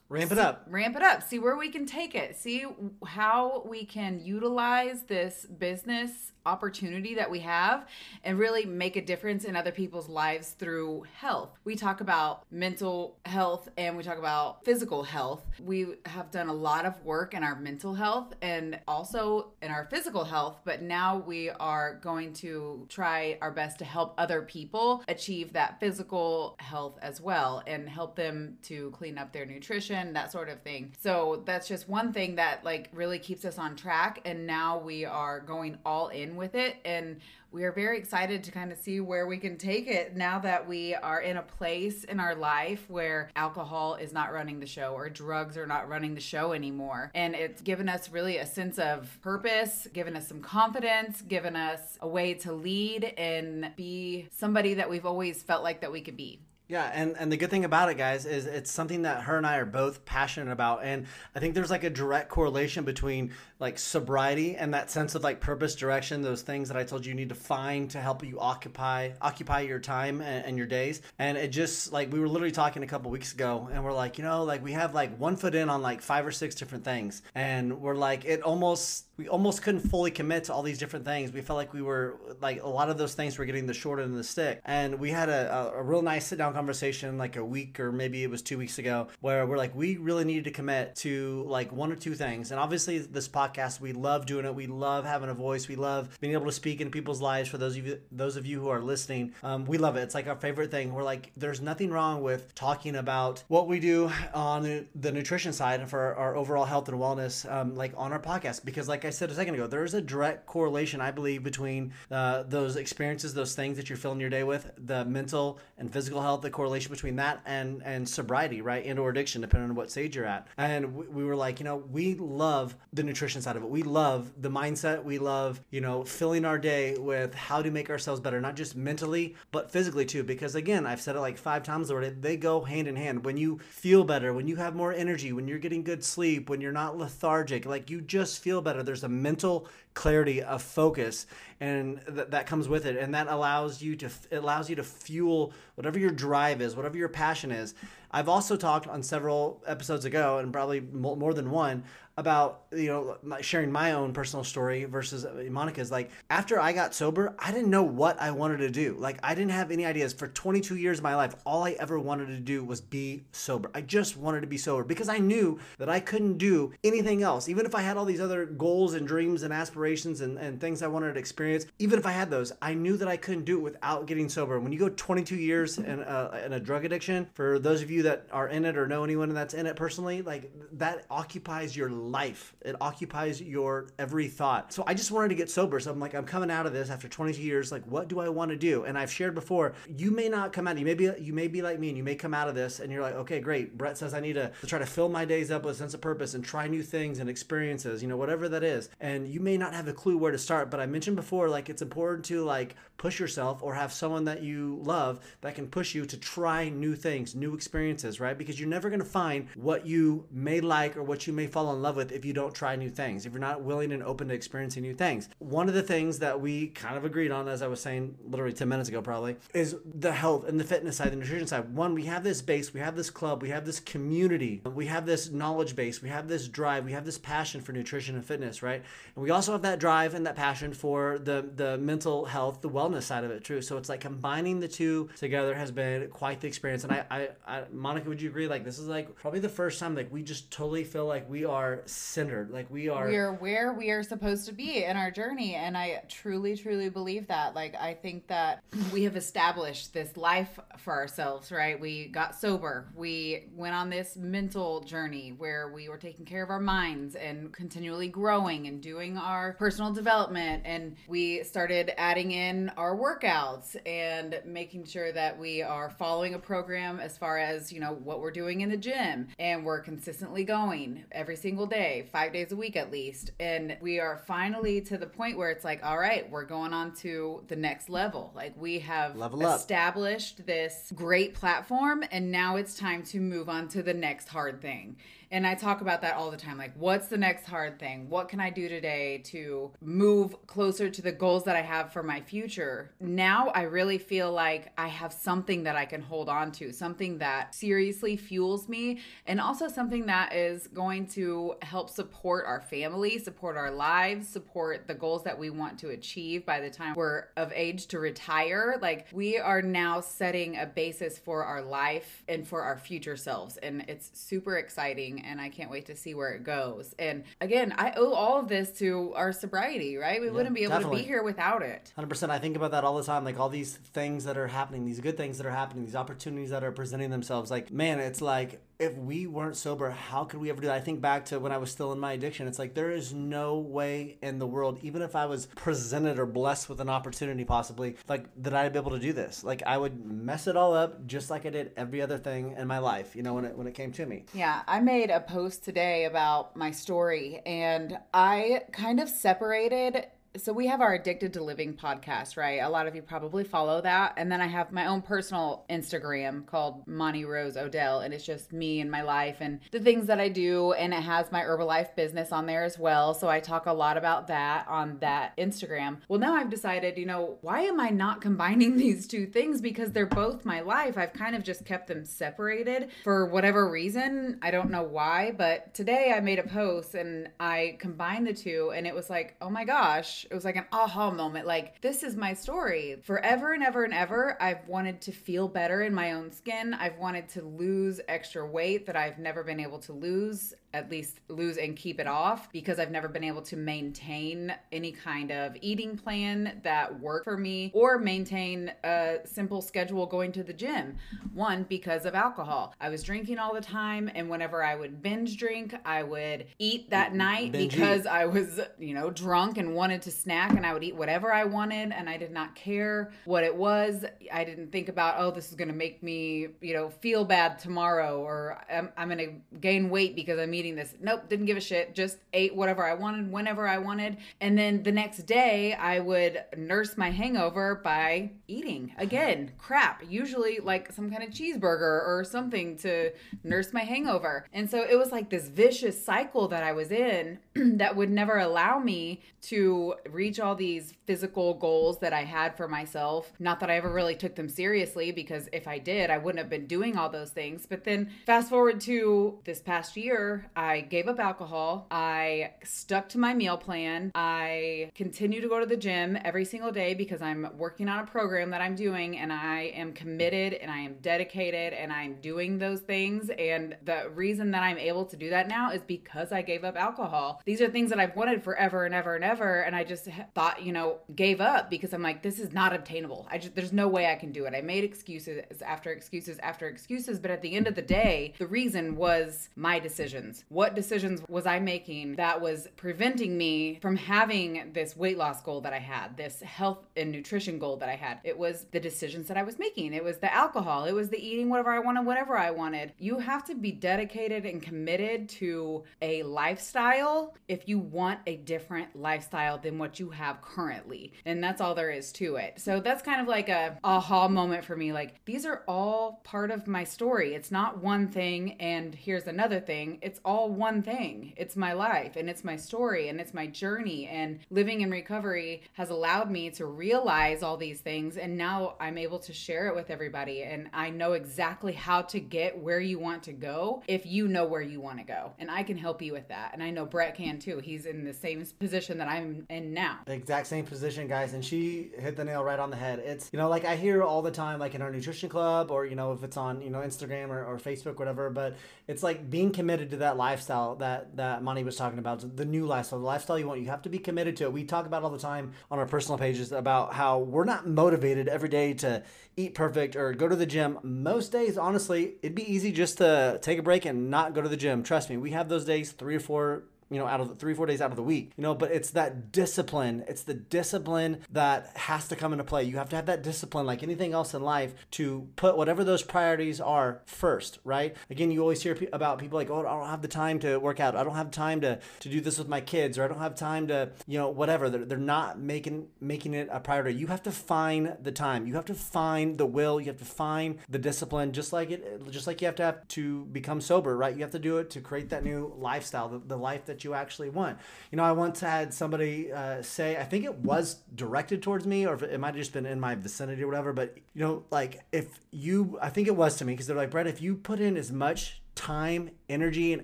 ramp 0.09 0.31
it 0.31 0.39
up. 0.39 0.65
Ramp 0.67 0.95
it 0.95 1.03
up. 1.03 1.21
See 1.23 1.37
where 1.37 1.55
we 1.55 1.69
can 1.69 1.85
take 1.85 2.15
it. 2.15 2.35
See 2.35 2.65
how 3.05 3.63
we 3.67 3.85
can 3.85 4.19
utilize 4.19 5.03
this 5.03 5.45
business 5.45 6.31
opportunity 6.45 7.15
that 7.15 7.29
we 7.29 7.39
have 7.39 7.87
and 8.23 8.39
really 8.39 8.65
make 8.65 8.95
a 8.95 9.01
difference 9.01 9.45
in 9.45 9.55
other 9.55 9.71
people's 9.71 10.09
lives 10.09 10.51
through 10.51 11.03
health. 11.15 11.57
We 11.63 11.75
talk 11.75 12.01
about 12.01 12.43
mental 12.51 13.17
health 13.25 13.69
and 13.77 13.95
we 13.97 14.03
talk 14.03 14.17
about 14.17 14.63
physical 14.65 15.03
health. 15.03 15.45
We 15.63 15.95
have 16.05 16.31
done 16.31 16.47
a 16.47 16.53
lot 16.53 16.85
of 16.85 17.03
work 17.03 17.33
in 17.33 17.43
our 17.43 17.55
mental 17.55 17.93
health 17.93 18.33
and 18.41 18.79
also 18.87 19.51
in 19.61 19.71
our 19.71 19.87
physical 19.89 20.23
health, 20.23 20.59
but 20.63 20.81
now 20.81 21.17
we 21.17 21.49
are 21.49 21.99
going 22.01 22.33
to 22.33 22.85
try 22.89 23.37
our 23.41 23.51
best 23.51 23.79
to 23.79 23.85
help 23.85 24.13
other 24.17 24.41
people 24.41 25.03
achieve 25.07 25.53
that 25.53 25.79
physical 25.79 26.55
health 26.59 26.97
as 27.01 27.21
well 27.21 27.63
and 27.67 27.87
help 27.87 28.15
them 28.15 28.57
to 28.63 28.91
clean 28.91 29.17
up 29.17 29.31
their 29.31 29.45
nutrition, 29.45 30.13
that 30.13 30.31
sort 30.31 30.49
of 30.49 30.61
thing. 30.61 30.93
So 30.99 31.43
that's 31.45 31.67
just 31.67 31.87
one 31.87 32.13
thing 32.13 32.35
that 32.35 32.63
like 32.63 32.89
really 32.93 33.19
keeps 33.19 33.45
us 33.45 33.57
on 33.57 33.75
track 33.75 34.21
and 34.25 34.47
now 34.47 34.79
we 34.79 35.05
are 35.05 35.39
going 35.39 35.77
all 35.85 36.09
in 36.09 36.30
with 36.35 36.55
it 36.55 36.77
and 36.85 37.17
we 37.51 37.65
are 37.65 37.71
very 37.73 37.97
excited 37.97 38.45
to 38.45 38.51
kind 38.51 38.71
of 38.71 38.77
see 38.77 39.01
where 39.01 39.27
we 39.27 39.37
can 39.37 39.57
take 39.57 39.87
it 39.87 40.15
now 40.15 40.39
that 40.39 40.67
we 40.67 40.95
are 40.95 41.19
in 41.19 41.35
a 41.35 41.41
place 41.41 42.05
in 42.05 42.17
our 42.17 42.33
life 42.33 42.85
where 42.89 43.29
alcohol 43.35 43.95
is 43.95 44.13
not 44.13 44.31
running 44.31 44.61
the 44.61 44.65
show 44.65 44.93
or 44.93 45.09
drugs 45.09 45.57
are 45.57 45.67
not 45.67 45.89
running 45.89 46.15
the 46.15 46.21
show 46.21 46.53
anymore. 46.53 47.11
And 47.13 47.35
it's 47.35 47.61
given 47.61 47.89
us 47.89 48.09
really 48.09 48.37
a 48.37 48.45
sense 48.45 48.79
of 48.79 49.19
purpose, 49.21 49.87
given 49.91 50.15
us 50.15 50.29
some 50.29 50.39
confidence, 50.39 51.21
given 51.21 51.57
us 51.57 51.97
a 52.01 52.07
way 52.07 52.35
to 52.35 52.53
lead 52.53 53.03
and 53.17 53.71
be 53.75 54.29
somebody 54.31 54.75
that 54.75 54.89
we've 54.89 55.05
always 55.05 55.43
felt 55.43 55.61
like 55.61 55.81
that 55.81 55.91
we 55.91 55.99
could 55.99 56.15
be. 56.15 56.39
Yeah, 56.71 56.89
and, 56.93 57.17
and 57.19 57.29
the 57.29 57.35
good 57.35 57.49
thing 57.49 57.65
about 57.65 57.89
it, 57.89 57.97
guys, 57.97 58.25
is 58.25 58.45
it's 58.45 58.71
something 58.71 59.01
that 59.01 59.23
her 59.23 59.35
and 59.35 59.45
I 59.45 59.57
are 59.57 59.65
both 59.65 60.05
passionate 60.05 60.53
about. 60.53 60.85
And 60.85 61.05
I 61.35 61.41
think 61.41 61.53
there's 61.53 61.69
like 61.69 61.83
a 61.83 61.89
direct 61.89 62.29
correlation 62.29 62.85
between 62.85 63.33
like 63.61 63.77
sobriety 63.77 64.55
and 64.55 64.73
that 64.73 64.89
sense 64.89 65.13
of 65.15 65.23
like 65.23 65.39
purpose, 65.39 65.75
direction, 65.75 66.21
those 66.21 66.41
things 66.41 66.67
that 66.67 66.77
I 66.77 66.83
told 66.83 67.05
you 67.05 67.11
you 67.11 67.15
need 67.15 67.29
to 67.29 67.35
find 67.35 67.89
to 67.91 67.99
help 67.99 68.23
you 68.23 68.39
occupy 68.39 69.11
occupy 69.21 69.61
your 69.61 69.79
time 69.79 70.21
and, 70.21 70.45
and 70.45 70.57
your 70.57 70.65
days. 70.65 71.01
And 71.19 71.37
it 71.37 71.49
just 71.49 71.93
like 71.93 72.11
we 72.11 72.19
were 72.19 72.27
literally 72.27 72.51
talking 72.51 72.83
a 72.83 72.87
couple 72.87 73.11
weeks 73.11 73.33
ago 73.33 73.69
and 73.71 73.83
we're 73.83 73.93
like, 73.93 74.17
you 74.17 74.23
know, 74.23 74.43
like 74.43 74.63
we 74.63 74.71
have 74.71 74.93
like 74.95 75.17
one 75.19 75.35
foot 75.35 75.53
in 75.53 75.69
on 75.69 75.81
like 75.81 76.01
five 76.01 76.25
or 76.25 76.31
six 76.31 76.55
different 76.55 76.83
things. 76.83 77.21
And 77.35 77.81
we're 77.81 77.95
like, 77.95 78.25
it 78.25 78.41
almost 78.41 79.05
we 79.17 79.27
almost 79.27 79.61
couldn't 79.61 79.81
fully 79.81 80.09
commit 80.09 80.45
to 80.45 80.53
all 80.53 80.63
these 80.63 80.79
different 80.79 81.05
things. 81.05 81.31
We 81.31 81.41
felt 81.41 81.57
like 81.57 81.73
we 81.73 81.83
were 81.83 82.17
like 82.41 82.63
a 82.63 82.67
lot 82.67 82.89
of 82.89 82.97
those 82.97 83.13
things 83.13 83.37
were 83.37 83.45
getting 83.45 83.67
the 83.67 83.73
short 83.73 83.99
end 83.99 84.11
of 84.11 84.17
the 84.17 84.23
stick. 84.23 84.61
And 84.65 84.99
we 84.99 85.11
had 85.11 85.29
a, 85.29 85.71
a, 85.75 85.79
a 85.79 85.83
real 85.83 86.01
nice 86.01 86.25
sit 86.25 86.37
down 86.37 86.53
conversation 86.53 87.17
like 87.17 87.35
a 87.35 87.45
week 87.45 87.79
or 87.79 87.91
maybe 87.91 88.23
it 88.23 88.29
was 88.29 88.41
two 88.41 88.57
weeks 88.57 88.79
ago 88.79 89.09
where 89.19 89.45
we're 89.45 89.57
like, 89.57 89.75
we 89.75 89.97
really 89.97 90.23
needed 90.23 90.45
to 90.45 90.51
commit 90.51 90.95
to 90.95 91.43
like 91.47 91.71
one 91.71 91.91
or 91.91 91.95
two 91.95 92.15
things. 92.15 92.51
And 92.51 92.59
obviously, 92.59 92.97
this 92.99 93.27
podcast, 93.27 93.50
we 93.79 93.93
love 93.93 94.25
doing 94.25 94.45
it. 94.45 94.55
We 94.55 94.67
love 94.67 95.05
having 95.05 95.29
a 95.29 95.33
voice. 95.33 95.67
We 95.67 95.75
love 95.75 96.17
being 96.19 96.33
able 96.33 96.45
to 96.45 96.51
speak 96.51 96.81
into 96.81 96.91
people's 96.91 97.21
lives. 97.21 97.49
For 97.49 97.57
those 97.57 97.77
of 97.77 97.85
you, 97.85 97.99
those 98.11 98.35
of 98.35 98.45
you 98.45 98.59
who 98.59 98.69
are 98.69 98.81
listening, 98.81 99.33
um, 99.43 99.65
we 99.65 99.77
love 99.77 99.95
it. 99.95 100.01
It's 100.01 100.15
like 100.15 100.27
our 100.27 100.35
favorite 100.35 100.71
thing. 100.71 100.93
We're 100.93 101.03
like, 101.03 101.31
there's 101.37 101.61
nothing 101.61 101.91
wrong 101.91 102.21
with 102.21 102.53
talking 102.55 102.95
about 102.95 103.43
what 103.47 103.67
we 103.67 103.79
do 103.79 104.11
on 104.33 104.87
the 104.95 105.11
nutrition 105.11 105.53
side 105.53 105.79
and 105.79 105.89
for 105.89 106.15
our 106.15 106.35
overall 106.35 106.65
health 106.65 106.87
and 106.89 106.97
wellness, 106.97 107.51
um, 107.51 107.75
like 107.75 107.93
on 107.97 108.11
our 108.11 108.19
podcast. 108.19 108.65
Because, 108.65 108.87
like 108.87 109.05
I 109.05 109.09
said 109.09 109.29
a 109.29 109.35
second 109.35 109.55
ago, 109.55 109.67
there 109.67 109.83
is 109.83 109.93
a 109.93 110.01
direct 110.01 110.45
correlation, 110.45 111.01
I 111.01 111.11
believe, 111.11 111.43
between 111.43 111.93
uh, 112.09 112.43
those 112.43 112.75
experiences, 112.75 113.33
those 113.33 113.55
things 113.55 113.77
that 113.77 113.89
you're 113.89 113.97
filling 113.97 114.19
your 114.19 114.29
day 114.29 114.43
with, 114.43 114.71
the 114.77 115.05
mental 115.05 115.59
and 115.77 115.91
physical 115.91 116.21
health, 116.21 116.41
the 116.41 116.49
correlation 116.49 116.91
between 116.91 117.15
that 117.17 117.41
and 117.45 117.81
and 117.83 118.07
sobriety, 118.07 118.61
right, 118.61 118.85
and 118.85 118.99
or 118.99 119.09
addiction, 119.09 119.41
depending 119.41 119.69
on 119.69 119.75
what 119.75 119.91
stage 119.91 120.15
you're 120.15 120.25
at. 120.25 120.47
And 120.57 120.95
we, 120.95 121.07
we 121.07 121.23
were 121.23 121.35
like, 121.35 121.59
you 121.59 121.63
know, 121.63 121.77
we 121.77 122.15
love 122.15 122.75
the 122.93 123.03
nutrition 123.03 123.40
side 123.41 123.55
of 123.55 123.63
it. 123.63 123.69
We 123.69 123.83
love 123.83 124.31
the 124.41 124.49
mindset. 124.49 125.03
We 125.03 125.19
love, 125.19 125.61
you 125.69 125.81
know, 125.81 126.03
filling 126.03 126.45
our 126.45 126.57
day 126.57 126.97
with 126.97 127.33
how 127.33 127.61
to 127.61 127.71
make 127.71 127.89
ourselves 127.89 128.21
better, 128.21 128.39
not 128.39 128.55
just 128.55 128.75
mentally, 128.75 129.35
but 129.51 129.71
physically 129.71 130.05
too. 130.05 130.23
Because 130.23 130.55
again, 130.55 130.85
I've 130.85 131.01
said 131.01 131.15
it 131.15 131.19
like 131.21 131.37
five 131.37 131.63
times 131.63 131.91
already. 131.91 132.09
They 132.09 132.37
go 132.37 132.61
hand 132.61 132.87
in 132.87 132.95
hand. 132.95 133.25
When 133.25 133.37
you 133.37 133.59
feel 133.59 134.03
better, 134.03 134.33
when 134.33 134.47
you 134.47 134.55
have 134.57 134.75
more 134.75 134.93
energy, 134.93 135.33
when 135.33 135.47
you're 135.47 135.59
getting 135.59 135.83
good 135.83 136.03
sleep, 136.03 136.49
when 136.49 136.61
you're 136.61 136.71
not 136.71 136.97
lethargic, 136.97 137.65
like 137.65 137.89
you 137.89 138.01
just 138.01 138.41
feel 138.41 138.61
better. 138.61 138.83
There's 138.83 139.03
a 139.03 139.09
mental 139.09 139.67
clarity 139.93 140.41
of 140.41 140.61
focus 140.61 141.25
and 141.59 142.01
th- 142.07 142.27
that 142.29 142.47
comes 142.47 142.67
with 142.67 142.85
it 142.85 142.97
and 142.97 143.13
that 143.13 143.27
allows 143.27 143.81
you 143.81 143.95
to 143.95 144.09
it 144.31 144.37
allows 144.37 144.69
you 144.69 144.75
to 144.75 144.83
fuel 144.83 145.53
whatever 145.75 145.99
your 145.99 146.09
drive 146.09 146.61
is 146.61 146.75
whatever 146.75 146.97
your 146.97 147.09
passion 147.09 147.51
is. 147.51 147.73
I've 148.13 148.27
also 148.27 148.57
talked 148.57 148.87
on 148.87 149.03
several 149.03 149.63
episodes 149.65 150.03
ago 150.03 150.39
and 150.39 150.51
probably 150.51 150.81
more 150.81 151.33
than 151.33 151.49
one 151.49 151.83
about 152.17 152.63
you 152.73 152.87
know 152.87 153.17
sharing 153.41 153.71
my 153.71 153.93
own 153.93 154.11
personal 154.11 154.43
story 154.43 154.83
versus 154.83 155.25
uh, 155.25 155.43
Monica's. 155.49 155.91
Like 155.91 156.11
after 156.29 156.59
I 156.59 156.73
got 156.73 156.93
sober 156.93 157.35
I 157.39 157.51
didn't 157.51 157.69
know 157.69 157.83
what 157.83 158.19
I 158.19 158.31
wanted 158.31 158.57
to 158.57 158.69
do. 158.69 158.95
Like 158.97 159.19
I 159.23 159.35
didn't 159.35 159.51
have 159.51 159.71
any 159.71 159.85
ideas. 159.85 160.13
For 160.13 160.27
22 160.27 160.77
years 160.77 160.97
of 160.99 161.03
my 161.03 161.15
life 161.15 161.35
all 161.45 161.63
I 161.63 161.71
ever 161.71 161.99
wanted 161.99 162.27
to 162.27 162.39
do 162.39 162.63
was 162.63 162.81
be 162.81 163.23
sober. 163.31 163.69
I 163.73 163.81
just 163.81 164.17
wanted 164.17 164.41
to 164.41 164.47
be 164.47 164.57
sober 164.57 164.83
because 164.83 165.09
I 165.09 165.19
knew 165.19 165.59
that 165.77 165.89
I 165.89 165.99
couldn't 165.99 166.37
do 166.37 166.73
anything 166.83 167.23
else. 167.23 167.47
Even 167.47 167.65
if 167.65 167.75
I 167.75 167.81
had 167.81 167.97
all 167.97 168.05
these 168.05 168.21
other 168.21 168.45
goals 168.45 168.93
and 168.93 169.07
dreams 169.07 169.43
and 169.43 169.53
aspirations 169.53 169.80
and, 169.85 170.37
and 170.37 170.59
things 170.59 170.81
I 170.81 170.87
wanted 170.87 171.13
to 171.13 171.19
experience 171.19 171.65
even 171.79 171.99
if 171.99 172.05
I 172.05 172.11
had 172.11 172.29
those 172.29 172.51
I 172.61 172.73
knew 172.73 172.97
that 172.97 173.07
I 173.07 173.17
couldn't 173.17 173.45
do 173.45 173.57
it 173.57 173.61
without 173.61 174.05
getting 174.05 174.29
sober 174.29 174.59
when 174.59 174.71
you 174.71 174.79
go 174.79 174.89
22 174.89 175.35
years 175.35 175.77
in 175.77 175.99
a, 176.01 176.41
in 176.45 176.53
a 176.53 176.59
drug 176.59 176.85
addiction 176.85 177.27
for 177.33 177.59
those 177.59 177.81
of 177.81 177.91
you 177.91 178.03
that 178.03 178.27
are 178.31 178.47
in 178.49 178.65
it 178.65 178.77
or 178.77 178.87
know 178.87 179.03
anyone 179.03 179.33
that's 179.33 179.53
in 179.53 179.65
it 179.65 179.75
personally 179.75 180.21
like 180.21 180.51
that 180.73 181.05
occupies 181.09 181.75
your 181.75 181.89
life. 181.89 182.55
It 182.61 182.75
occupies 182.81 183.41
your 183.41 183.87
every 183.99 184.27
thought. 184.27 184.73
So 184.73 184.83
I 184.87 184.93
just 184.93 185.11
wanted 185.11 185.29
to 185.29 185.35
get 185.35 185.49
sober. 185.49 185.79
So 185.79 185.91
I'm 185.91 185.99
like, 185.99 186.13
I'm 186.13 186.25
coming 186.25 186.51
out 186.51 186.65
of 186.65 186.73
this 186.73 186.89
after 186.89 187.07
22 187.07 187.41
years. 187.41 187.71
Like, 187.71 187.85
what 187.85 188.07
do 188.07 188.19
I 188.19 188.29
want 188.29 188.51
to 188.51 188.57
do? 188.57 188.83
And 188.83 188.97
I've 188.97 189.11
shared 189.11 189.35
before, 189.35 189.73
you 189.87 190.11
may 190.11 190.29
not 190.29 190.53
come 190.53 190.67
out. 190.67 190.77
You 190.77 190.85
may 190.85 190.93
be 190.93 191.11
you 191.19 191.33
may 191.33 191.47
be 191.47 191.61
like 191.61 191.79
me, 191.79 191.89
and 191.89 191.97
you 191.97 192.03
may 192.03 192.15
come 192.15 192.33
out 192.33 192.47
of 192.47 192.55
this, 192.55 192.79
and 192.79 192.91
you're 192.91 193.01
like, 193.01 193.15
okay, 193.15 193.39
great. 193.39 193.77
Brett 193.77 193.97
says 193.97 194.13
I 194.13 194.19
need 194.19 194.33
to, 194.33 194.51
to 194.61 194.67
try 194.67 194.79
to 194.79 194.85
fill 194.85 195.09
my 195.09 195.25
days 195.25 195.51
up 195.51 195.63
with 195.63 195.75
a 195.75 195.77
sense 195.77 195.93
of 195.93 196.01
purpose 196.01 196.33
and 196.33 196.43
try 196.43 196.67
new 196.67 196.83
things 196.83 197.19
and 197.19 197.29
experiences. 197.29 198.01
You 198.01 198.07
know, 198.07 198.17
whatever 198.17 198.49
that 198.49 198.63
is. 198.63 198.89
And 198.99 199.27
you 199.27 199.39
may 199.39 199.57
not 199.57 199.70
have 199.73 199.87
a 199.87 199.93
clue 199.93 200.17
where 200.17 200.31
to 200.31 200.37
start. 200.37 200.69
But 200.69 200.79
I 200.79 200.85
mentioned 200.85 201.15
before, 201.15 201.49
like 201.49 201.69
it's 201.69 201.81
important 201.81 202.25
to 202.25 202.43
like 202.43 202.75
push 202.97 203.19
yourself 203.19 203.63
or 203.63 203.73
have 203.73 203.91
someone 203.91 204.25
that 204.25 204.43
you 204.43 204.79
love 204.83 205.19
that 205.41 205.55
can 205.55 205.67
push 205.67 205.95
you 205.95 206.05
to 206.05 206.17
try 206.17 206.69
new 206.69 206.95
things, 206.95 207.33
new 207.33 207.55
experiences, 207.55 208.19
right? 208.19 208.37
Because 208.37 208.59
you're 208.59 208.69
never 208.69 208.89
going 208.89 208.99
to 208.99 209.05
find 209.05 209.47
what 209.55 209.87
you 209.87 210.27
may 210.31 210.61
like 210.61 210.95
or 210.95 211.01
what 211.01 211.25
you 211.25 211.33
may 211.33 211.47
fall 211.47 211.73
in 211.73 211.81
love 211.81 211.95
with 211.95 212.11
if 212.11 212.23
you 212.23 212.31
don't 212.31 212.53
try 212.53 212.75
new 212.75 212.91
things, 212.91 213.25
if 213.25 213.33
you're 213.33 213.41
not 213.41 213.63
willing 213.63 213.91
and 213.91 214.03
open 214.03 214.27
to 214.27 214.35
experiencing 214.35 214.83
new 214.83 214.93
things. 214.93 215.29
One 215.39 215.67
of 215.67 215.73
the 215.73 215.81
things 215.81 216.19
that 216.19 216.39
we 216.39 216.67
kind 216.67 216.95
of 216.95 217.03
agreed 217.03 217.31
on, 217.31 217.47
as 217.47 217.63
I 217.63 217.67
was 217.67 217.81
saying 217.81 218.15
literally 218.23 218.53
10 218.53 218.69
minutes 218.69 218.89
ago, 218.89 219.01
probably, 219.01 219.35
is 219.53 219.75
the 219.83 220.11
health 220.11 220.47
and 220.47 220.59
the 220.59 220.63
fitness 220.63 220.97
side, 220.97 221.11
the 221.11 221.15
nutrition 221.15 221.47
side. 221.47 221.73
One, 221.73 221.95
we 221.95 222.03
have 222.03 222.23
this 222.23 222.43
base, 222.43 222.71
we 222.71 222.81
have 222.81 222.95
this 222.95 223.09
club, 223.09 223.41
we 223.41 223.49
have 223.49 223.65
this 223.65 223.79
community, 223.79 224.61
we 224.63 224.85
have 224.85 225.07
this 225.07 225.31
knowledge 225.31 225.75
base, 225.75 226.03
we 226.03 226.09
have 226.09 226.27
this 226.27 226.47
drive, 226.47 226.85
we 226.85 226.91
have 226.91 227.05
this 227.05 227.17
passion 227.17 227.61
for 227.61 227.71
nutrition 227.71 228.15
and 228.15 228.23
fitness, 228.23 228.61
right? 228.61 228.83
And 229.15 229.23
we 229.23 229.31
also 229.31 229.53
have 229.53 229.60
that 229.63 229.79
drive 229.79 230.13
and 230.13 230.25
that 230.25 230.35
passion 230.35 230.73
for 230.73 231.19
the, 231.19 231.49
the 231.55 231.77
mental 231.77 232.25
health, 232.25 232.61
the 232.61 232.69
wellness 232.69 233.03
side 233.03 233.23
of 233.23 233.31
it, 233.31 233.43
too. 233.43 233.61
So 233.61 233.77
it's 233.77 233.89
like 233.89 234.01
combining 234.01 234.59
the 234.59 234.67
two 234.67 235.09
together 235.17 235.53
has 235.55 235.71
been 235.71 236.09
quite 236.09 236.41
the 236.41 236.47
experience. 236.47 236.83
And 236.83 236.93
I, 236.93 237.05
I, 237.09 237.29
I 237.47 237.63
Monica, 237.71 238.09
would 238.09 238.21
you 238.21 238.29
agree? 238.29 238.47
Like, 238.47 238.63
this 238.63 238.79
is 238.79 238.87
like 238.87 239.15
probably 239.15 239.39
the 239.39 239.49
first 239.49 239.79
time 239.79 239.95
like 239.95 240.11
we 240.11 240.23
just 240.23 240.51
totally 240.51 240.83
feel 240.83 241.05
like 241.05 241.29
we 241.29 241.45
are 241.45 241.81
centered, 241.85 242.51
like 242.51 242.69
we 242.69 242.89
are. 242.89 243.07
We 243.07 243.17
are 243.17 243.33
where 243.33 243.73
we 243.73 243.91
are 243.91 244.03
supposed 244.03 244.45
to 244.47 244.53
be 244.53 244.83
in 244.83 244.97
our 244.97 245.11
journey, 245.11 245.55
and 245.55 245.77
I 245.77 246.03
truly, 246.07 246.55
truly 246.55 246.89
believe 246.89 247.27
that. 247.27 247.55
Like, 247.55 247.75
I 247.75 247.93
think 247.93 248.27
that 248.27 248.63
we 248.91 249.03
have 249.03 249.15
established 249.15 249.93
this 249.93 250.17
life 250.17 250.59
for 250.77 250.93
ourselves, 250.93 251.51
right? 251.51 251.79
We 251.79 252.07
got 252.07 252.35
sober. 252.35 252.87
We 252.95 253.47
went 253.55 253.75
on 253.75 253.89
this 253.89 254.15
mental 254.15 254.81
journey 254.81 255.33
where 255.37 255.71
we 255.73 255.89
were 255.89 255.97
taking 255.97 256.25
care 256.25 256.43
of 256.43 256.49
our 256.49 256.59
minds 256.59 257.15
and 257.15 257.51
continually 257.53 258.07
growing 258.07 258.67
and 258.67 258.81
doing 258.81 259.17
our 259.17 259.50
personal 259.51 259.91
development, 259.93 260.63
and 260.65 260.95
we 261.07 261.43
started 261.43 261.91
adding 261.97 262.31
in 262.31 262.69
our 262.77 262.95
workouts 262.95 263.75
and 263.85 264.41
making 264.45 264.85
sure 264.85 265.11
that 265.11 265.37
we 265.37 265.61
are 265.61 265.89
following 265.89 266.33
a 266.33 266.39
program 266.39 266.99
as 266.99 267.17
far 267.17 267.37
as 267.37 267.71
you 267.71 267.79
know 267.79 267.93
what 268.03 268.19
we're 268.21 268.31
doing 268.31 268.61
in 268.61 268.69
the 268.69 268.77
gym. 268.77 269.27
And 269.39 269.65
we're 269.65 269.79
consistently 269.81 270.43
going 270.43 271.03
every 271.11 271.35
single 271.35 271.65
day 271.65 272.07
five 272.11 272.33
days 272.33 272.51
a 272.51 272.55
week 272.55 272.75
at 272.75 272.91
least. 272.91 273.31
And 273.39 273.77
we 273.81 273.99
are 273.99 274.17
finally 274.27 274.81
to 274.81 274.97
the 274.97 275.07
point 275.07 275.37
where 275.37 275.49
it's 275.49 275.63
like 275.63 275.83
all 275.83 275.97
right 275.97 276.29
we're 276.29 276.45
going 276.45 276.73
on 276.73 276.93
to 276.95 277.43
the 277.47 277.55
next 277.55 277.89
level. 277.89 278.31
Like 278.35 278.53
we 278.59 278.79
have 278.79 279.15
Level 279.15 279.45
up. 279.45 279.59
established 279.59 280.45
this 280.45 280.91
great 280.95 281.33
platform 281.33 282.03
and 282.11 282.31
now 282.31 282.55
it's 282.55 282.77
time 282.77 283.03
to 283.03 283.19
move 283.19 283.49
on 283.49 283.67
to 283.69 283.83
the 283.83 283.93
next 283.93 284.27
hard 284.27 284.61
thing 284.61 284.95
and 285.31 285.47
I 285.47 285.55
talk 285.55 285.81
about 285.81 286.01
that 286.01 286.15
all 286.15 286.29
the 286.29 286.37
time. 286.37 286.57
Like, 286.57 286.73
what's 286.77 287.07
the 287.07 287.17
next 287.17 287.45
hard 287.45 287.79
thing? 287.79 288.09
What 288.09 288.27
can 288.27 288.39
I 288.39 288.49
do 288.49 288.67
today 288.67 289.19
to 289.25 289.71
move 289.81 290.35
closer 290.45 290.89
to 290.89 291.01
the 291.01 291.11
goals 291.11 291.45
that 291.45 291.55
I 291.55 291.61
have 291.61 291.93
for 291.93 292.03
my 292.03 292.19
future? 292.19 292.91
Now 292.99 293.47
I 293.49 293.63
really 293.63 293.97
feel 293.97 294.31
like 294.31 294.71
I 294.77 294.87
have 294.87 295.13
something 295.13 295.63
that 295.63 295.75
I 295.75 295.85
can 295.85 296.01
hold 296.01 296.27
on 296.27 296.51
to, 296.53 296.73
something 296.73 297.17
that 297.19 297.55
seriously 297.55 298.17
fuels 298.17 298.67
me, 298.67 298.99
and 299.25 299.39
also 299.39 299.67
something 299.67 300.05
that 300.07 300.33
is 300.33 300.67
going 300.67 301.07
to 301.07 301.55
help 301.61 301.89
support 301.89 302.45
our 302.45 302.61
family, 302.61 303.17
support 303.17 303.55
our 303.55 303.71
lives, 303.71 304.27
support 304.27 304.87
the 304.87 304.93
goals 304.93 305.23
that 305.23 305.39
we 305.39 305.49
want 305.49 305.79
to 305.79 305.89
achieve 305.89 306.45
by 306.45 306.59
the 306.59 306.69
time 306.69 306.93
we're 306.95 307.25
of 307.37 307.51
age 307.53 307.87
to 307.87 307.99
retire. 307.99 308.77
Like, 308.81 309.07
we 309.13 309.37
are 309.37 309.61
now 309.61 310.01
setting 310.01 310.57
a 310.57 310.65
basis 310.65 311.17
for 311.17 311.45
our 311.45 311.61
life 311.61 312.23
and 312.27 312.45
for 312.45 312.61
our 312.61 312.77
future 312.77 313.15
selves. 313.15 313.57
And 313.57 313.85
it's 313.87 314.11
super 314.13 314.57
exciting 314.57 315.20
and 315.25 315.39
I 315.39 315.49
can't 315.49 315.69
wait 315.69 315.85
to 315.87 315.95
see 315.95 316.13
where 316.13 316.31
it 316.31 316.43
goes. 316.43 316.93
And 316.99 317.23
again, 317.39 317.73
I 317.77 317.93
owe 317.95 318.13
all 318.13 318.39
of 318.39 318.47
this 318.47 318.71
to 318.79 319.13
our 319.15 319.31
sobriety, 319.31 319.97
right? 319.97 320.21
We 320.21 320.29
wouldn't 320.29 320.55
be 320.55 320.63
able 320.63 320.75
definitely. 320.75 320.99
to 320.99 321.03
be 321.03 321.07
here 321.07 321.23
without 321.23 321.61
it. 321.61 321.93
100%. 321.97 322.29
I 322.29 322.39
think 322.39 322.55
about 322.55 322.71
that 322.71 322.83
all 322.83 322.97
the 322.97 323.03
time. 323.03 323.23
Like 323.23 323.39
all 323.39 323.49
these 323.49 323.75
things 323.75 324.25
that 324.25 324.37
are 324.37 324.47
happening, 324.47 324.85
these 324.85 324.99
good 324.99 325.17
things 325.17 325.37
that 325.37 325.45
are 325.45 325.51
happening, 325.51 325.85
these 325.85 325.95
opportunities 325.95 326.49
that 326.49 326.63
are 326.63 326.71
presenting 326.71 327.09
themselves. 327.09 327.51
Like, 327.51 327.71
man, 327.71 327.99
it's 327.99 328.21
like 328.21 328.61
if 328.81 328.97
we 328.97 329.27
weren't 329.27 329.55
sober, 329.55 329.91
how 329.91 330.23
could 330.23 330.39
we 330.39 330.49
ever 330.49 330.59
do 330.59 330.67
that? 330.67 330.75
I 330.75 330.79
think 330.79 331.01
back 331.01 331.25
to 331.25 331.39
when 331.39 331.51
I 331.51 331.59
was 331.59 331.69
still 331.69 331.91
in 331.93 331.99
my 331.99 332.13
addiction. 332.13 332.47
It's 332.47 332.57
like 332.57 332.73
there 332.73 332.89
is 332.89 333.13
no 333.13 333.59
way 333.59 334.17
in 334.23 334.39
the 334.39 334.47
world, 334.47 334.79
even 334.81 335.03
if 335.03 335.15
I 335.15 335.27
was 335.27 335.45
presented 335.55 336.17
or 336.17 336.25
blessed 336.25 336.67
with 336.67 336.81
an 336.81 336.89
opportunity, 336.89 337.45
possibly, 337.45 337.95
like 338.09 338.25
that 338.37 338.55
I'd 338.55 338.73
be 338.73 338.79
able 338.79 338.91
to 338.91 338.99
do 338.99 339.13
this. 339.13 339.43
Like 339.43 339.61
I 339.67 339.77
would 339.77 340.03
mess 340.03 340.47
it 340.47 340.57
all 340.57 340.73
up 340.73 341.05
just 341.05 341.29
like 341.29 341.45
I 341.45 341.51
did 341.51 341.71
every 341.77 342.01
other 342.01 342.17
thing 342.17 342.55
in 342.57 342.67
my 342.67 342.79
life. 342.79 343.15
You 343.15 343.21
know, 343.21 343.35
when 343.35 343.45
it 343.45 343.55
when 343.55 343.67
it 343.67 343.75
came 343.75 343.91
to 343.93 344.05
me. 344.07 344.25
Yeah, 344.33 344.63
I 344.67 344.79
made 344.79 345.11
a 345.11 345.19
post 345.19 345.63
today 345.63 346.05
about 346.05 346.57
my 346.57 346.71
story 346.71 347.41
and 347.45 347.99
I 348.15 348.63
kind 348.71 348.99
of 348.99 349.09
separated 349.09 350.07
so 350.37 350.53
we 350.53 350.67
have 350.67 350.81
our 350.81 350.93
addicted 350.93 351.33
to 351.33 351.43
living 351.43 351.73
podcast 351.73 352.37
right? 352.37 352.61
A 352.61 352.69
lot 352.69 352.87
of 352.87 352.95
you 352.95 353.01
probably 353.01 353.43
follow 353.43 353.81
that. 353.81 354.13
And 354.17 354.31
then 354.31 354.41
i 354.41 354.47
have 354.47 354.71
my 354.71 354.85
own 354.85 355.01
personal 355.01 355.65
instagram 355.69 356.45
called 356.45 356.87
monty 356.87 357.25
rose 357.25 357.57
odell 357.57 357.99
and 357.99 358.13
it's 358.13 358.25
just 358.25 358.53
me 358.53 358.79
and 358.79 358.89
my 358.89 359.01
life 359.01 359.37
and 359.39 359.59
the 359.71 359.79
things 359.79 360.07
that 360.07 360.19
i 360.19 360.29
do. 360.29 360.73
And 360.73 360.93
it 360.93 361.01
has 361.01 361.31
my 361.31 361.41
herbalife 361.41 361.95
business 361.95 362.31
on 362.31 362.45
there 362.45 362.63
as 362.63 362.79
well. 362.79 363.13
So 363.13 363.29
i 363.29 363.39
talk 363.39 363.65
a 363.65 363.73
lot 363.73 363.97
about 363.97 364.27
that 364.27 364.67
on 364.67 364.97
that 364.99 365.35
instagram. 365.37 365.97
Well 366.07 366.19
now 366.19 366.35
i've 366.35 366.49
decided 366.49 366.97
you 366.97 367.05
know 367.05 367.37
why 367.41 367.61
am 367.61 367.79
i 367.79 367.89
not 367.89 368.21
combining 368.21 368.77
these 368.77 369.07
two 369.07 369.25
things? 369.25 369.61
Because 369.61 369.91
they're 369.91 370.05
both 370.05 370.45
my 370.45 370.61
life. 370.61 370.97
I've 370.97 371.13
kind 371.13 371.35
of 371.35 371.43
just 371.43 371.65
kept 371.65 371.87
them 371.87 372.05
separated 372.05 372.89
for 373.03 373.25
whatever 373.25 373.69
reason. 373.69 374.39
I 374.41 374.51
don't 374.51 374.71
know 374.71 374.83
why 374.83 375.33
but 375.37 375.73
today 375.73 376.13
i 376.15 376.19
made 376.19 376.39
a 376.39 376.43
post 376.43 376.95
and 376.95 377.29
i 377.39 377.75
combined 377.79 378.27
the 378.27 378.33
two 378.33 378.71
and 378.75 378.85
it 378.85 378.93
was 378.93 379.09
like 379.09 379.35
oh 379.41 379.49
my 379.49 379.65
gosh 379.65 380.20
it 380.29 380.33
was 380.33 380.45
like 380.45 380.55
an 380.55 380.65
aha 380.71 381.11
moment. 381.11 381.47
Like, 381.47 381.81
this 381.81 382.03
is 382.03 382.15
my 382.15 382.33
story. 382.33 382.97
Forever 383.03 383.53
and 383.53 383.63
ever 383.63 383.83
and 383.83 383.93
ever, 383.93 384.37
I've 384.41 384.67
wanted 384.67 385.01
to 385.01 385.11
feel 385.11 385.47
better 385.47 385.83
in 385.83 385.93
my 385.93 386.13
own 386.13 386.31
skin. 386.31 386.73
I've 386.73 386.97
wanted 386.97 387.29
to 387.29 387.43
lose 387.43 387.99
extra 388.07 388.45
weight 388.45 388.85
that 388.87 388.95
I've 388.95 389.19
never 389.19 389.43
been 389.43 389.59
able 389.59 389.79
to 389.79 389.93
lose 389.93 390.53
at 390.73 390.89
least 390.89 391.19
lose 391.27 391.57
and 391.57 391.75
keep 391.75 391.99
it 391.99 392.07
off 392.07 392.51
because 392.51 392.79
I've 392.79 392.91
never 392.91 393.07
been 393.07 393.23
able 393.23 393.41
to 393.43 393.57
maintain 393.57 394.53
any 394.71 394.91
kind 394.91 395.31
of 395.31 395.55
eating 395.61 395.97
plan 395.97 396.61
that 396.63 396.99
worked 396.99 397.25
for 397.25 397.37
me 397.37 397.71
or 397.73 397.97
maintain 397.97 398.71
a 398.83 399.17
simple 399.25 399.61
schedule 399.61 400.05
going 400.05 400.31
to 400.33 400.43
the 400.43 400.53
gym. 400.53 400.97
One, 401.33 401.65
because 401.67 402.05
of 402.05 402.15
alcohol. 402.15 402.73
I 402.79 402.89
was 402.89 403.03
drinking 403.03 403.37
all 403.37 403.53
the 403.53 403.61
time, 403.61 404.09
and 404.13 404.29
whenever 404.29 404.63
I 404.63 404.75
would 404.75 405.01
binge 405.01 405.37
drink, 405.37 405.75
I 405.85 406.03
would 406.03 406.47
eat 406.57 406.89
that 406.89 407.13
night 407.13 407.51
Binge 407.51 407.71
because 407.71 408.05
I 408.05 408.25
was, 408.25 408.59
you 408.79 408.93
know, 408.93 409.09
drunk 409.09 409.57
and 409.57 409.75
wanted 409.75 410.01
snack, 410.11 410.51
and 410.51 410.65
I 410.65 410.73
would 410.73 410.83
eat 410.83 410.95
whatever 410.95 411.33
I 411.33 411.45
wanted, 411.45 411.91
and 411.91 412.09
I 412.09 412.17
did 412.17 412.31
not 412.31 412.55
care 412.55 413.11
what 413.25 413.43
it 413.43 413.55
was. 413.55 414.05
I 414.31 414.43
didn't 414.43 414.71
think 414.71 414.89
about, 414.89 415.15
oh, 415.17 415.31
this 415.31 415.49
is 415.49 415.55
going 415.55 415.67
to 415.67 415.73
make 415.73 416.03
me, 416.03 416.47
you 416.61 416.73
know, 416.73 416.89
feel 416.89 417.25
bad 417.25 417.59
tomorrow, 417.59 418.19
or 418.21 418.59
I'm, 418.69 418.89
I'm 418.97 419.09
going 419.09 419.17
to 419.17 419.57
gain 419.59 419.89
weight 419.89 420.15
because 420.15 420.39
I'm 420.39 420.53
eating 420.53 420.75
this. 420.75 420.95
Nope, 421.01 421.29
didn't 421.29 421.45
give 421.45 421.57
a 421.57 421.61
shit. 421.61 421.95
Just 421.95 422.17
ate 422.33 422.55
whatever 422.55 422.85
I 422.85 422.93
wanted 422.93 423.31
whenever 423.31 423.67
I 423.67 423.77
wanted. 423.77 424.17
And 424.39 424.57
then 424.57 424.83
the 424.83 424.91
next 424.91 425.19
day, 425.25 425.73
I 425.73 425.99
would 425.99 426.43
nurse 426.57 426.97
my 426.97 427.11
hangover 427.11 427.81
by 427.83 428.31
eating 428.47 428.93
again. 428.97 429.51
Crap. 429.57 430.03
Usually 430.07 430.59
like 430.59 430.91
some 430.91 431.09
kind 431.09 431.23
of 431.23 431.29
cheeseburger 431.29 432.05
or 432.07 432.23
something 432.23 432.77
to 432.77 433.11
nurse 433.43 433.73
my 433.73 433.81
hangover. 433.81 434.45
And 434.53 434.69
so 434.69 434.81
it 434.81 434.97
was 434.97 435.11
like 435.11 435.29
this 435.29 435.47
vicious 435.47 436.03
cycle 436.03 436.47
that 436.49 436.63
I 436.63 436.71
was 436.71 436.91
in 436.91 437.39
that 437.55 437.97
would 437.97 438.09
never 438.09 438.37
allow 438.37 438.79
me 438.79 439.21
to 439.41 439.95
reach 440.09 440.39
all 440.39 440.55
these 440.55 440.93
physical 441.05 441.55
goals 441.55 441.99
that 441.99 442.13
I 442.13 442.23
had 442.23 442.55
for 442.55 442.67
myself. 442.67 443.33
Not 443.39 443.59
that 443.59 443.69
I 443.69 443.75
ever 443.75 443.91
really 443.91 444.15
took 444.15 444.35
them 444.35 444.47
seriously 444.47 445.11
because 445.11 445.49
if 445.51 445.67
I 445.67 445.77
did, 445.77 446.09
I 446.09 446.17
wouldn't 446.17 446.39
have 446.39 446.49
been 446.49 446.67
doing 446.67 446.97
all 446.97 447.09
those 447.09 447.31
things. 447.31 447.65
But 447.65 447.83
then 447.83 448.09
fast 448.25 448.49
forward 448.49 448.79
to 448.81 449.39
this 449.43 449.59
past 449.59 449.97
year, 449.97 450.49
I 450.55 450.81
gave 450.81 451.09
up 451.09 451.19
alcohol. 451.19 451.87
I 451.91 452.53
stuck 452.63 453.09
to 453.09 453.17
my 453.17 453.33
meal 453.33 453.57
plan. 453.57 454.11
I 454.15 454.91
continue 454.95 455.41
to 455.41 455.49
go 455.49 455.59
to 455.59 455.65
the 455.65 455.75
gym 455.75 456.17
every 456.23 456.45
single 456.45 456.71
day 456.71 456.93
because 456.93 457.21
I'm 457.21 457.49
working 457.57 457.89
on 457.89 457.99
a 457.99 458.05
program 458.05 458.51
that 458.51 458.61
I'm 458.61 458.75
doing 458.75 459.17
and 459.17 459.33
I 459.33 459.73
am 459.75 459.91
committed 459.91 460.53
and 460.53 460.71
I 460.71 460.79
am 460.79 460.95
dedicated 461.01 461.73
and 461.73 461.91
I'm 461.91 462.21
doing 462.21 462.59
those 462.59 462.79
things. 462.79 463.29
And 463.37 463.75
the 463.83 464.09
reason 464.13 464.51
that 464.51 464.63
I'm 464.63 464.77
able 464.77 465.05
to 465.05 465.17
do 465.17 465.29
that 465.31 465.49
now 465.49 465.71
is 465.71 465.81
because 465.81 466.31
I 466.31 466.43
gave 466.43 466.63
up 466.63 466.77
alcohol. 466.77 467.40
These 467.45 467.61
are 467.61 467.69
things 467.69 467.89
that 467.89 467.99
I've 467.99 468.15
wanted 468.15 468.43
forever 468.43 468.85
and 468.85 468.93
ever 468.93 469.15
and 469.15 469.23
ever. 469.23 469.61
And 469.61 469.75
I 469.75 469.83
just 469.83 470.07
thought, 470.35 470.63
you 470.63 470.71
know, 470.71 470.97
gave 471.15 471.41
up 471.41 471.69
because 471.69 471.93
I'm 471.93 472.01
like, 472.01 472.21
this 472.21 472.39
is 472.39 472.51
not 472.51 472.73
obtainable. 472.73 473.27
I 473.29 473.37
just, 473.37 473.55
there's 473.55 473.73
no 473.73 473.87
way 473.87 474.07
I 474.07 474.15
can 474.15 474.31
do 474.31 474.45
it. 474.45 474.53
I 474.55 474.61
made 474.61 474.83
excuses 474.83 475.61
after 475.61 475.91
excuses 475.91 476.39
after 476.39 476.67
excuses. 476.67 477.19
But 477.19 477.31
at 477.31 477.41
the 477.41 477.53
end 477.53 477.67
of 477.67 477.75
the 477.75 477.81
day, 477.81 478.33
the 478.37 478.47
reason 478.47 478.95
was 478.95 479.49
my 479.55 479.79
decisions. 479.79 480.45
What 480.49 480.75
decisions 480.75 481.21
was 481.29 481.45
I 481.45 481.59
making 481.59 482.15
that 482.15 482.41
was 482.41 482.67
preventing 482.77 483.37
me 483.37 483.79
from 483.81 483.95
having 483.95 484.71
this 484.73 484.95
weight 484.95 485.17
loss 485.17 485.41
goal 485.41 485.61
that 485.61 485.73
I 485.73 485.79
had, 485.79 486.17
this 486.17 486.41
health 486.41 486.85
and 486.95 487.11
nutrition 487.11 487.59
goal 487.59 487.77
that 487.77 487.89
I 487.89 487.95
had? 487.95 488.19
It 488.23 488.37
was 488.37 488.65
the 488.71 488.79
decisions 488.79 489.27
that 489.27 489.37
I 489.37 489.43
was 489.43 489.59
making. 489.59 489.93
It 489.93 490.03
was 490.03 490.17
the 490.17 490.33
alcohol. 490.33 490.85
It 490.85 490.93
was 490.93 491.09
the 491.09 491.17
eating 491.17 491.49
whatever 491.49 491.71
I 491.71 491.79
wanted, 491.79 492.05
whatever 492.05 492.37
I 492.37 492.51
wanted. 492.51 492.93
You 492.97 493.19
have 493.19 493.45
to 493.45 493.55
be 493.55 493.71
dedicated 493.71 494.45
and 494.45 494.61
committed 494.61 495.29
to 495.29 495.83
a 496.01 496.23
lifestyle 496.23 497.30
if 497.47 497.67
you 497.67 497.79
want 497.79 498.19
a 498.25 498.37
different 498.37 498.95
lifestyle 498.95 499.57
than 499.57 499.77
what 499.77 499.99
you 499.99 500.09
have 500.11 500.41
currently. 500.41 501.13
And 501.25 501.43
that's 501.43 501.61
all 501.61 501.75
there 501.75 501.91
is 501.91 502.11
to 502.13 502.35
it. 502.35 502.59
So 502.59 502.79
that's 502.79 503.01
kind 503.01 503.21
of 503.21 503.27
like 503.27 503.49
a 503.49 503.77
aha 503.83 504.27
moment 504.27 504.65
for 504.65 504.75
me. 504.75 504.93
Like 504.93 505.23
these 505.25 505.45
are 505.45 505.63
all 505.67 506.21
part 506.23 506.51
of 506.51 506.67
my 506.67 506.83
story. 506.83 507.33
It's 507.33 507.51
not 507.51 507.81
one 507.81 508.07
thing 508.07 508.53
and 508.59 508.93
here's 508.93 509.27
another 509.27 509.59
thing. 509.59 509.99
It's 510.01 510.19
all 510.23 510.49
one 510.49 510.81
thing. 510.81 511.33
It's 511.37 511.55
my 511.55 511.73
life 511.73 512.15
and 512.15 512.29
it's 512.29 512.43
my 512.43 512.55
story 512.55 513.09
and 513.09 513.19
it's 513.19 513.33
my 513.33 513.47
journey. 513.47 514.07
And 514.07 514.39
living 514.49 514.81
in 514.81 514.91
recovery 514.91 515.63
has 515.73 515.89
allowed 515.89 516.31
me 516.31 516.49
to 516.51 516.65
realize 516.65 517.43
all 517.43 517.57
these 517.57 517.81
things. 517.81 518.17
And 518.17 518.37
now 518.37 518.75
I'm 518.79 518.97
able 518.97 519.19
to 519.19 519.33
share 519.33 519.67
it 519.67 519.75
with 519.75 519.89
everybody. 519.89 520.43
And 520.43 520.69
I 520.73 520.89
know 520.89 521.13
exactly 521.13 521.73
how 521.73 522.01
to 522.03 522.19
get 522.19 522.57
where 522.57 522.79
you 522.79 522.99
want 522.99 523.23
to 523.23 523.33
go 523.33 523.83
if 523.87 524.05
you 524.05 524.27
know 524.27 524.45
where 524.45 524.61
you 524.61 524.79
want 524.79 524.99
to 524.99 525.03
go. 525.03 525.33
And 525.39 525.49
I 525.49 525.63
can 525.63 525.77
help 525.77 526.01
you 526.01 526.13
with 526.13 526.27
that. 526.29 526.51
And 526.53 526.63
I 526.63 526.69
know 526.69 526.85
Brett 526.85 527.15
can 527.15 527.20
too. 527.39 527.59
He's 527.63 527.85
in 527.85 528.03
the 528.03 528.13
same 528.13 528.45
position 528.59 528.97
that 528.97 529.07
I'm 529.07 529.45
in 529.49 529.73
now. 529.73 529.99
The 530.05 530.13
exact 530.13 530.47
same 530.47 530.65
position, 530.65 531.07
guys. 531.07 531.33
And 531.33 531.43
she 531.43 531.91
hit 531.97 532.15
the 532.15 532.23
nail 532.23 532.43
right 532.43 532.59
on 532.59 532.69
the 532.69 532.75
head. 532.75 532.99
It's, 532.99 533.29
you 533.31 533.37
know, 533.37 533.49
like 533.49 533.65
I 533.65 533.75
hear 533.75 534.03
all 534.03 534.21
the 534.21 534.31
time, 534.31 534.59
like 534.59 534.75
in 534.75 534.81
our 534.81 534.91
nutrition 534.91 535.29
club 535.29 535.71
or, 535.71 535.85
you 535.85 535.95
know, 535.95 536.11
if 536.13 536.23
it's 536.23 536.37
on, 536.37 536.61
you 536.61 536.69
know, 536.69 536.79
Instagram 536.79 537.29
or, 537.29 537.45
or 537.45 537.57
Facebook, 537.57 537.99
whatever, 537.99 538.29
but 538.29 538.57
it's 538.87 539.03
like 539.03 539.29
being 539.29 539.51
committed 539.51 539.91
to 539.91 539.97
that 539.97 540.17
lifestyle 540.17 540.75
that, 540.75 541.15
that 541.17 541.43
Monty 541.43 541.63
was 541.63 541.75
talking 541.75 541.99
about, 541.99 542.35
the 542.35 542.45
new 542.45 542.65
lifestyle, 542.65 542.99
the 542.99 543.05
lifestyle 543.05 543.37
you 543.37 543.47
want. 543.47 543.61
You 543.61 543.67
have 543.67 543.81
to 543.83 543.89
be 543.89 543.99
committed 543.99 544.35
to 544.37 544.45
it. 544.45 544.53
We 544.53 544.63
talk 544.63 544.85
about 544.85 545.03
all 545.03 545.09
the 545.09 545.19
time 545.19 545.51
on 545.69 545.79
our 545.79 545.85
personal 545.85 546.17
pages 546.17 546.51
about 546.51 546.93
how 546.93 547.19
we're 547.19 547.45
not 547.45 547.67
motivated 547.67 548.27
every 548.27 548.49
day 548.49 548.73
to 548.75 549.03
eat 549.37 549.53
perfect 549.53 549.95
or 549.95 550.13
go 550.13 550.27
to 550.27 550.35
the 550.35 550.45
gym. 550.45 550.79
Most 550.83 551.31
days, 551.31 551.57
honestly, 551.57 552.15
it'd 552.21 552.35
be 552.35 552.49
easy 552.51 552.71
just 552.71 552.97
to 552.97 553.39
take 553.41 553.59
a 553.59 553.63
break 553.63 553.85
and 553.85 554.09
not 554.09 554.33
go 554.33 554.41
to 554.41 554.49
the 554.49 554.57
gym. 554.57 554.83
Trust 554.83 555.09
me, 555.09 555.17
we 555.17 555.31
have 555.31 555.49
those 555.49 555.65
days 555.65 555.91
three 555.91 556.15
or 556.15 556.19
four 556.19 556.63
you 556.91 556.99
know, 556.99 557.07
out 557.07 557.21
of 557.21 557.29
the 557.29 557.35
three, 557.35 557.53
four 557.53 557.65
days 557.65 557.81
out 557.81 557.89
of 557.89 557.95
the 557.95 558.03
week, 558.03 558.33
you 558.35 558.43
know, 558.43 558.53
but 558.53 558.71
it's 558.71 558.91
that 558.91 559.31
discipline. 559.31 560.03
It's 560.09 560.23
the 560.23 560.33
discipline 560.33 561.19
that 561.31 561.71
has 561.77 562.09
to 562.09 562.17
come 562.17 562.33
into 562.33 562.43
play. 562.43 562.65
You 562.65 562.77
have 562.77 562.89
to 562.89 562.97
have 562.97 563.05
that 563.05 563.23
discipline, 563.23 563.65
like 563.65 563.81
anything 563.81 564.11
else 564.11 564.33
in 564.33 564.41
life, 564.41 564.73
to 564.91 565.29
put 565.37 565.55
whatever 565.55 565.85
those 565.85 566.03
priorities 566.03 566.59
are 566.59 567.01
first, 567.05 567.59
right? 567.63 567.95
Again, 568.09 568.29
you 568.29 568.41
always 568.41 568.61
hear 568.61 568.77
about 568.91 569.19
people 569.19 569.37
like, 569.37 569.49
oh, 569.49 569.61
I 569.61 569.63
don't 569.63 569.87
have 569.87 570.01
the 570.01 570.09
time 570.09 570.39
to 570.39 570.57
work 570.57 570.81
out. 570.81 570.97
I 570.97 571.05
don't 571.05 571.15
have 571.15 571.31
time 571.31 571.61
to, 571.61 571.79
to 572.01 572.09
do 572.09 572.19
this 572.19 572.37
with 572.37 572.49
my 572.49 572.59
kids, 572.59 572.97
or 572.97 573.05
I 573.05 573.07
don't 573.07 573.19
have 573.19 573.35
time 573.35 573.67
to, 573.67 573.91
you 574.05 574.17
know, 574.17 574.29
whatever. 574.29 574.69
They're, 574.69 574.83
they're 574.83 574.97
not 574.97 575.39
making, 575.39 575.87
making 576.01 576.33
it 576.33 576.49
a 576.51 576.59
priority. 576.59 576.99
You 576.99 577.07
have 577.07 577.23
to 577.23 577.31
find 577.31 577.95
the 578.01 578.11
time. 578.11 578.47
You 578.47 578.55
have 578.55 578.65
to 578.65 578.75
find 578.75 579.37
the 579.37 579.45
will. 579.45 579.79
You 579.79 579.87
have 579.87 579.99
to 579.99 580.05
find 580.05 580.59
the 580.67 580.79
discipline, 580.79 581.31
just 581.31 581.53
like 581.53 581.71
it, 581.71 582.11
just 582.11 582.27
like 582.27 582.41
you 582.41 582.47
have 582.47 582.55
to 582.55 582.63
have 582.63 582.87
to 582.89 583.23
become 583.25 583.61
sober, 583.61 583.95
right? 583.95 584.13
You 584.13 584.23
have 584.23 584.31
to 584.31 584.39
do 584.39 584.57
it 584.57 584.69
to 584.71 584.81
create 584.81 585.09
that 585.11 585.23
new 585.23 585.53
lifestyle, 585.57 586.09
the, 586.09 586.19
the 586.19 586.37
life 586.37 586.65
that 586.65 586.80
you 586.83 586.93
actually 586.93 587.29
want. 587.29 587.57
You 587.91 587.97
know, 587.97 588.03
I 588.03 588.11
once 588.11 588.39
had 588.39 588.73
somebody 588.73 589.31
uh, 589.31 589.61
say, 589.61 589.97
I 589.97 590.03
think 590.03 590.25
it 590.25 590.35
was 590.35 590.75
directed 590.95 591.41
towards 591.41 591.65
me, 591.65 591.85
or 591.85 591.95
it 592.03 592.19
might 592.19 592.27
have 592.27 592.35
just 592.37 592.53
been 592.53 592.65
in 592.65 592.79
my 592.79 592.95
vicinity 592.95 593.43
or 593.43 593.47
whatever. 593.47 593.73
But 593.73 593.97
you 594.13 594.21
know, 594.21 594.43
like 594.51 594.81
if 594.91 595.19
you, 595.31 595.77
I 595.81 595.89
think 595.89 596.07
it 596.07 596.15
was 596.15 596.37
to 596.37 596.45
me 596.45 596.53
because 596.53 596.67
they're 596.67 596.75
like, 596.75 596.91
Brett, 596.91 597.07
if 597.07 597.21
you 597.21 597.35
put 597.35 597.59
in 597.59 597.77
as 597.77 597.91
much 597.91 598.41
time, 598.55 599.11
energy, 599.29 599.73
and 599.73 599.81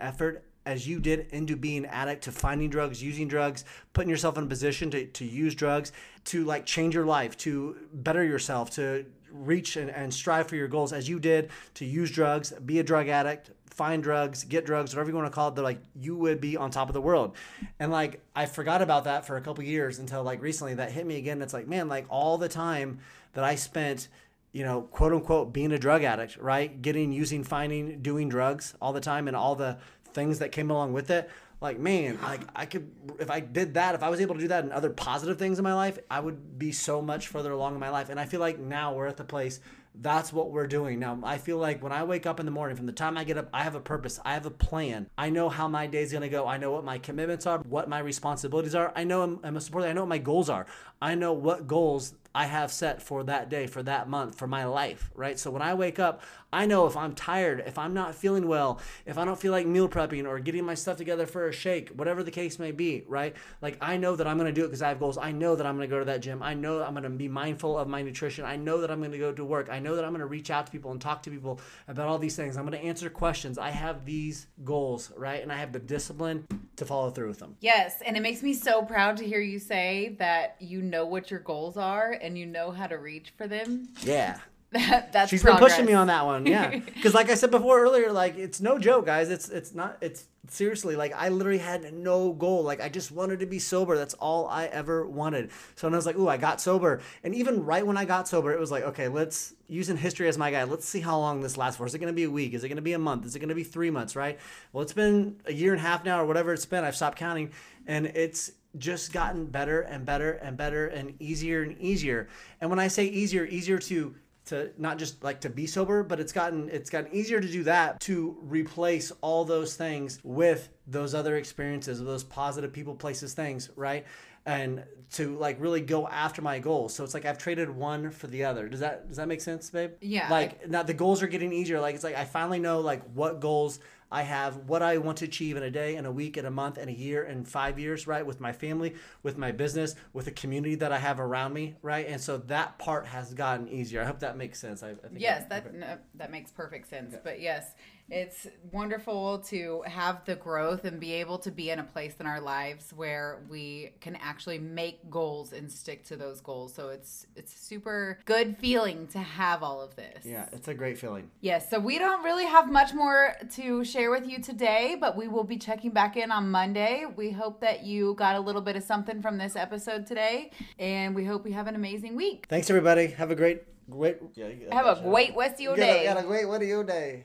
effort 0.00 0.44
as 0.66 0.86
you 0.86 0.98
did 0.98 1.28
into 1.30 1.56
being 1.56 1.84
an 1.84 1.86
addict 1.86 2.24
to 2.24 2.32
finding 2.32 2.68
drugs, 2.68 3.00
using 3.00 3.28
drugs, 3.28 3.64
putting 3.92 4.10
yourself 4.10 4.36
in 4.36 4.44
a 4.44 4.48
position 4.48 4.90
to, 4.90 5.06
to 5.06 5.24
use 5.24 5.54
drugs, 5.54 5.92
to 6.24 6.44
like 6.44 6.66
change 6.66 6.92
your 6.94 7.06
life, 7.06 7.36
to 7.38 7.76
better 7.92 8.24
yourself, 8.24 8.70
to 8.70 9.06
reach 9.44 9.76
and, 9.76 9.90
and 9.90 10.12
strive 10.12 10.48
for 10.48 10.56
your 10.56 10.68
goals 10.68 10.92
as 10.92 11.08
you 11.08 11.18
did 11.18 11.50
to 11.74 11.84
use 11.84 12.10
drugs, 12.10 12.52
be 12.64 12.78
a 12.78 12.82
drug 12.82 13.08
addict, 13.08 13.50
find 13.76 14.02
drugs, 14.02 14.44
get 14.44 14.64
drugs, 14.64 14.94
whatever 14.94 15.10
you 15.10 15.16
want 15.16 15.26
to 15.26 15.34
call 15.34 15.48
it, 15.48 15.54
they're 15.54 15.62
like, 15.62 15.82
you 15.94 16.16
would 16.16 16.40
be 16.40 16.56
on 16.56 16.70
top 16.70 16.88
of 16.88 16.94
the 16.94 17.00
world. 17.00 17.36
And 17.78 17.92
like, 17.92 18.22
I 18.34 18.46
forgot 18.46 18.80
about 18.80 19.04
that 19.04 19.26
for 19.26 19.36
a 19.36 19.40
couple 19.42 19.62
years 19.64 19.98
until 19.98 20.22
like 20.22 20.40
recently 20.40 20.74
that 20.74 20.92
hit 20.92 21.06
me 21.06 21.18
again. 21.18 21.42
It's 21.42 21.52
like, 21.52 21.68
man, 21.68 21.88
like 21.88 22.06
all 22.08 22.38
the 22.38 22.48
time 22.48 23.00
that 23.34 23.44
I 23.44 23.54
spent, 23.54 24.08
you 24.52 24.64
know, 24.64 24.82
quote 24.82 25.12
unquote, 25.12 25.52
being 25.52 25.72
a 25.72 25.78
drug 25.78 26.04
addict, 26.04 26.38
right? 26.38 26.80
Getting, 26.80 27.12
using, 27.12 27.44
finding, 27.44 28.00
doing 28.00 28.30
drugs 28.30 28.74
all 28.80 28.94
the 28.94 29.00
time 29.00 29.28
and 29.28 29.36
all 29.36 29.54
the 29.54 29.76
things 30.14 30.38
that 30.38 30.52
came 30.52 30.70
along 30.70 30.94
with 30.94 31.10
it. 31.10 31.28
Like, 31.60 31.78
man, 31.78 32.18
like 32.22 32.42
I 32.54 32.66
could, 32.66 32.90
if 33.18 33.30
I 33.30 33.40
did 33.40 33.74
that, 33.74 33.94
if 33.94 34.02
I 34.02 34.10
was 34.10 34.20
able 34.20 34.34
to 34.34 34.40
do 34.40 34.48
that 34.48 34.64
and 34.64 34.72
other 34.72 34.90
positive 34.90 35.38
things 35.38 35.58
in 35.58 35.64
my 35.64 35.74
life, 35.74 35.98
I 36.10 36.20
would 36.20 36.58
be 36.58 36.70
so 36.72 37.00
much 37.00 37.28
further 37.28 37.50
along 37.52 37.74
in 37.74 37.80
my 37.80 37.88
life. 37.88 38.10
And 38.10 38.20
I 38.20 38.26
feel 38.26 38.40
like 38.40 38.58
now 38.58 38.92
we're 38.92 39.06
at 39.06 39.16
the 39.16 39.24
place 39.24 39.60
that's 40.00 40.32
what 40.32 40.50
we're 40.50 40.66
doing 40.66 40.98
now. 40.98 41.18
I 41.22 41.38
feel 41.38 41.58
like 41.58 41.82
when 41.82 41.92
I 41.92 42.04
wake 42.04 42.26
up 42.26 42.38
in 42.38 42.46
the 42.46 42.52
morning, 42.52 42.76
from 42.76 42.86
the 42.86 42.92
time 42.92 43.16
I 43.16 43.24
get 43.24 43.38
up, 43.38 43.48
I 43.52 43.62
have 43.62 43.74
a 43.74 43.80
purpose. 43.80 44.20
I 44.24 44.34
have 44.34 44.46
a 44.46 44.50
plan. 44.50 45.08
I 45.16 45.30
know 45.30 45.48
how 45.48 45.68
my 45.68 45.86
day's 45.86 46.12
gonna 46.12 46.28
go. 46.28 46.46
I 46.46 46.58
know 46.58 46.72
what 46.72 46.84
my 46.84 46.98
commitments 46.98 47.46
are, 47.46 47.58
what 47.60 47.88
my 47.88 47.98
responsibilities 47.98 48.74
are. 48.74 48.92
I 48.94 49.04
know, 49.04 49.22
and 49.22 49.54
most 49.54 49.68
importantly, 49.68 49.90
I 49.90 49.92
know 49.94 50.02
what 50.02 50.08
my 50.08 50.18
goals 50.18 50.50
are. 50.50 50.66
I 51.00 51.14
know 51.14 51.32
what 51.32 51.66
goals 51.66 52.14
I 52.34 52.46
have 52.46 52.70
set 52.70 53.02
for 53.02 53.24
that 53.24 53.48
day, 53.48 53.66
for 53.66 53.82
that 53.84 54.08
month, 54.08 54.36
for 54.38 54.46
my 54.46 54.64
life, 54.64 55.10
right? 55.14 55.38
So 55.38 55.50
when 55.50 55.62
I 55.62 55.74
wake 55.74 55.98
up, 55.98 56.22
I 56.56 56.64
know 56.64 56.86
if 56.86 56.96
I'm 56.96 57.14
tired, 57.14 57.62
if 57.66 57.76
I'm 57.76 57.92
not 57.92 58.14
feeling 58.14 58.48
well, 58.48 58.80
if 59.04 59.18
I 59.18 59.26
don't 59.26 59.38
feel 59.38 59.52
like 59.52 59.66
meal 59.66 59.90
prepping 59.90 60.26
or 60.26 60.38
getting 60.38 60.64
my 60.64 60.72
stuff 60.72 60.96
together 60.96 61.26
for 61.26 61.48
a 61.48 61.52
shake, 61.52 61.90
whatever 61.90 62.22
the 62.22 62.30
case 62.30 62.58
may 62.58 62.72
be, 62.72 63.04
right? 63.06 63.36
Like 63.60 63.76
I 63.82 63.98
know 63.98 64.16
that 64.16 64.26
I'm 64.26 64.38
going 64.38 64.52
to 64.52 64.58
do 64.58 64.64
it 64.64 64.68
because 64.68 64.80
I 64.80 64.88
have 64.88 64.98
goals. 64.98 65.18
I 65.18 65.32
know 65.32 65.54
that 65.54 65.66
I'm 65.66 65.76
going 65.76 65.86
to 65.86 65.94
go 65.94 65.98
to 65.98 66.06
that 66.06 66.22
gym. 66.22 66.42
I 66.42 66.54
know 66.54 66.82
I'm 66.82 66.94
going 66.94 67.02
to 67.02 67.10
be 67.10 67.28
mindful 67.28 67.76
of 67.76 67.88
my 67.88 68.00
nutrition. 68.00 68.46
I 68.46 68.56
know 68.56 68.80
that 68.80 68.90
I'm 68.90 69.00
going 69.00 69.12
to 69.12 69.18
go 69.18 69.32
to 69.32 69.44
work. 69.44 69.68
I 69.70 69.80
know 69.80 69.96
that 69.96 70.04
I'm 70.06 70.12
going 70.12 70.20
to 70.20 70.26
reach 70.26 70.50
out 70.50 70.64
to 70.64 70.72
people 70.72 70.92
and 70.92 70.98
talk 70.98 71.22
to 71.24 71.30
people 71.30 71.60
about 71.88 72.08
all 72.08 72.18
these 72.18 72.36
things. 72.36 72.56
I'm 72.56 72.66
going 72.66 72.80
to 72.80 72.86
answer 72.86 73.10
questions. 73.10 73.58
I 73.58 73.68
have 73.68 74.06
these 74.06 74.46
goals, 74.64 75.12
right? 75.14 75.42
And 75.42 75.52
I 75.52 75.56
have 75.56 75.72
the 75.72 75.78
discipline 75.78 76.46
to 76.76 76.86
follow 76.86 77.10
through 77.10 77.28
with 77.28 77.38
them. 77.38 77.56
Yes, 77.60 78.00
and 78.00 78.16
it 78.16 78.20
makes 78.20 78.42
me 78.42 78.54
so 78.54 78.82
proud 78.82 79.18
to 79.18 79.26
hear 79.26 79.40
you 79.40 79.58
say 79.58 80.16
that 80.18 80.56
you 80.58 80.80
know 80.80 81.04
what 81.04 81.30
your 81.30 81.40
goals 81.40 81.76
are 81.76 82.12
and 82.12 82.38
you 82.38 82.46
know 82.46 82.70
how 82.70 82.86
to 82.86 82.96
reach 82.96 83.34
for 83.36 83.46
them. 83.46 83.88
Yeah. 84.00 84.38
That, 84.72 85.12
that's 85.12 85.30
She's 85.30 85.42
progress. 85.42 85.60
been 85.60 85.68
pushing 85.70 85.86
me 85.86 85.92
on 85.94 86.08
that 86.08 86.26
one, 86.26 86.44
yeah. 86.44 86.70
Because 86.94 87.14
like 87.14 87.30
I 87.30 87.34
said 87.34 87.50
before 87.50 87.80
earlier, 87.80 88.12
like 88.12 88.36
it's 88.36 88.60
no 88.60 88.78
joke, 88.78 89.06
guys. 89.06 89.30
It's 89.30 89.48
it's 89.48 89.74
not. 89.74 89.96
It's 90.00 90.26
seriously 90.48 90.96
like 90.96 91.12
I 91.14 91.28
literally 91.28 91.58
had 91.58 91.92
no 91.94 92.32
goal. 92.32 92.62
Like 92.64 92.80
I 92.80 92.88
just 92.88 93.12
wanted 93.12 93.40
to 93.40 93.46
be 93.46 93.58
sober. 93.58 93.96
That's 93.96 94.14
all 94.14 94.48
I 94.48 94.66
ever 94.66 95.06
wanted. 95.06 95.50
So 95.76 95.86
when 95.86 95.94
I 95.94 95.96
was 95.96 96.04
like, 96.04 96.16
ooh, 96.16 96.28
I 96.28 96.36
got 96.36 96.60
sober, 96.60 97.00
and 97.22 97.34
even 97.34 97.64
right 97.64 97.86
when 97.86 97.96
I 97.96 98.04
got 98.04 98.26
sober, 98.26 98.52
it 98.52 98.58
was 98.58 98.70
like, 98.72 98.84
okay, 98.84 99.08
let's 99.08 99.54
using 99.68 99.96
history 99.96 100.28
as 100.28 100.36
my 100.36 100.50
guide. 100.50 100.68
Let's 100.68 100.86
see 100.86 101.00
how 101.00 101.18
long 101.18 101.40
this 101.40 101.56
lasts 101.56 101.78
for. 101.78 101.86
Is 101.86 101.94
it 101.94 101.98
going 102.00 102.12
to 102.12 102.16
be 102.16 102.24
a 102.24 102.30
week? 102.30 102.52
Is 102.52 102.64
it 102.64 102.68
going 102.68 102.76
to 102.76 102.82
be 102.82 102.92
a 102.92 102.98
month? 102.98 103.24
Is 103.24 103.36
it 103.36 103.38
going 103.38 103.48
to 103.50 103.54
be 103.54 103.64
three 103.64 103.90
months? 103.90 104.16
Right? 104.16 104.38
Well, 104.72 104.82
it's 104.82 104.92
been 104.92 105.36
a 105.46 105.52
year 105.52 105.72
and 105.72 105.80
a 105.80 105.84
half 105.84 106.04
now, 106.04 106.20
or 106.20 106.26
whatever 106.26 106.52
it's 106.52 106.66
been. 106.66 106.82
I've 106.82 106.96
stopped 106.96 107.18
counting, 107.18 107.52
and 107.86 108.06
it's 108.06 108.50
just 108.78 109.12
gotten 109.12 109.46
better 109.46 109.80
and 109.82 110.04
better 110.04 110.32
and 110.32 110.56
better 110.56 110.88
and 110.88 111.14
easier 111.20 111.62
and 111.62 111.78
easier. 111.78 112.28
And 112.60 112.68
when 112.68 112.78
I 112.78 112.88
say 112.88 113.06
easier, 113.06 113.46
easier 113.46 113.78
to 113.78 114.14
to 114.46 114.70
not 114.78 114.98
just 114.98 115.22
like 115.22 115.40
to 115.42 115.50
be 115.50 115.66
sober, 115.66 116.02
but 116.02 116.20
it's 116.20 116.32
gotten 116.32 116.68
it's 116.70 116.90
gotten 116.90 117.12
easier 117.12 117.40
to 117.40 117.48
do 117.48 117.64
that 117.64 118.00
to 118.00 118.36
replace 118.40 119.12
all 119.20 119.44
those 119.44 119.74
things 119.74 120.20
with 120.22 120.68
those 120.86 121.14
other 121.14 121.36
experiences, 121.36 122.02
those 122.02 122.24
positive 122.24 122.72
people, 122.72 122.94
places, 122.94 123.34
things, 123.34 123.70
right? 123.76 124.06
And 124.46 124.84
to 125.14 125.36
like 125.38 125.60
really 125.60 125.80
go 125.80 126.06
after 126.06 126.40
my 126.40 126.60
goals. 126.60 126.94
So 126.94 127.02
it's 127.02 127.14
like 127.14 127.24
I've 127.24 127.38
traded 127.38 127.68
one 127.68 128.10
for 128.10 128.28
the 128.28 128.44
other. 128.44 128.68
Does 128.68 128.80
that 128.80 129.08
does 129.08 129.16
that 129.16 129.26
make 129.26 129.40
sense, 129.40 129.68
babe? 129.70 129.92
Yeah. 130.00 130.30
Like 130.30 130.68
now 130.68 130.84
the 130.84 130.94
goals 130.94 131.22
are 131.22 131.26
getting 131.26 131.52
easier. 131.52 131.80
Like 131.80 131.96
it's 131.96 132.04
like 132.04 132.16
I 132.16 132.24
finally 132.24 132.60
know 132.60 132.80
like 132.80 133.02
what 133.14 133.40
goals 133.40 133.80
I 134.10 134.22
have, 134.22 134.68
what 134.68 134.82
I 134.82 134.98
want 134.98 135.18
to 135.18 135.24
achieve 135.24 135.56
in 135.56 135.62
a 135.62 135.70
day, 135.70 135.96
in 135.96 136.06
a 136.06 136.12
week, 136.12 136.36
in 136.36 136.44
a 136.44 136.50
month, 136.50 136.78
in 136.78 136.88
a 136.88 136.92
year, 136.92 137.24
in 137.24 137.44
five 137.44 137.78
years, 137.78 138.06
right? 138.06 138.24
With 138.24 138.40
my 138.40 138.52
family, 138.52 138.94
with 139.22 139.36
my 139.36 139.52
business, 139.52 139.96
with 140.12 140.26
the 140.26 140.30
community 140.30 140.76
that 140.76 140.92
I 140.92 140.98
have 140.98 141.18
around 141.18 141.52
me, 141.52 141.74
right? 141.82 142.06
And 142.06 142.20
so 142.20 142.38
that 142.38 142.78
part 142.78 143.06
has 143.06 143.34
gotten 143.34 143.68
easier. 143.68 144.00
I 144.00 144.04
hope 144.04 144.20
that 144.20 144.36
makes 144.36 144.60
sense. 144.60 144.82
I, 144.82 144.90
I 144.90 144.94
think 144.94 145.20
yes, 145.20 145.44
that 145.48 145.74
no, 145.74 145.98
that 146.14 146.30
makes 146.30 146.52
perfect 146.52 146.88
sense. 146.88 147.14
Okay. 147.14 147.22
But 147.24 147.40
yes, 147.40 147.74
it's 148.08 148.46
wonderful 148.72 149.38
to 149.40 149.82
have 149.86 150.24
the 150.24 150.36
growth 150.36 150.84
and 150.84 151.00
be 151.00 151.12
able 151.14 151.38
to 151.38 151.50
be 151.50 151.70
in 151.70 151.78
a 151.78 151.82
place 151.84 152.14
in 152.20 152.26
our 152.26 152.40
lives 152.40 152.92
where 152.94 153.40
we 153.48 153.90
can 154.00 154.16
actually 154.16 154.58
make 154.58 155.10
goals 155.10 155.52
and 155.52 155.70
stick 155.70 156.04
to 156.04 156.16
those 156.16 156.40
goals. 156.40 156.72
So 156.74 156.88
it's 156.90 157.26
it's 157.34 157.54
a 157.54 157.58
super 157.58 158.18
good 158.24 158.56
feeling 158.58 159.08
to 159.08 159.18
have 159.18 159.62
all 159.62 159.80
of 159.80 159.96
this. 159.96 160.24
Yeah, 160.24 160.48
it's 160.52 160.68
a 160.68 160.74
great 160.74 160.98
feeling. 160.98 161.30
Yes, 161.40 161.68
so 161.68 161.78
we 161.80 161.98
don't 161.98 162.22
really 162.22 162.46
have 162.46 162.70
much 162.70 162.94
more 162.94 163.34
to 163.54 163.84
share 163.84 164.10
with 164.10 164.26
you 164.26 164.40
today, 164.40 164.96
but 165.00 165.16
we 165.16 165.26
will 165.28 165.44
be 165.44 165.56
checking 165.58 165.90
back 165.90 166.16
in 166.16 166.30
on 166.30 166.50
Monday. 166.50 167.04
We 167.16 167.30
hope 167.32 167.60
that 167.60 167.84
you 167.84 168.14
got 168.14 168.36
a 168.36 168.40
little 168.40 168.62
bit 168.62 168.76
of 168.76 168.82
something 168.84 169.20
from 169.20 169.36
this 169.38 169.56
episode 169.56 170.06
today, 170.06 170.50
and 170.78 171.14
we 171.14 171.24
hope 171.24 171.46
you 171.46 171.54
have 171.54 171.66
an 171.66 171.74
amazing 171.74 172.14
week. 172.16 172.46
Thanks 172.48 172.70
everybody. 172.70 173.08
Have 173.08 173.30
a 173.30 173.34
great 173.34 173.62
great 173.88 174.16
yeah, 174.34 174.48
Have 174.72 174.86
a 174.98 175.00
great 175.02 175.36
rest 175.36 175.54
of 175.54 175.60
your 175.60 175.72
You 175.74 175.80
got 175.80 175.88
a- 175.88 175.92
day. 175.98 176.04
got 176.04 176.18
a 176.18 176.22
great 176.26 176.48
what 176.48 176.62
of 176.62 176.68
your 176.68 176.82
day. 176.84 177.24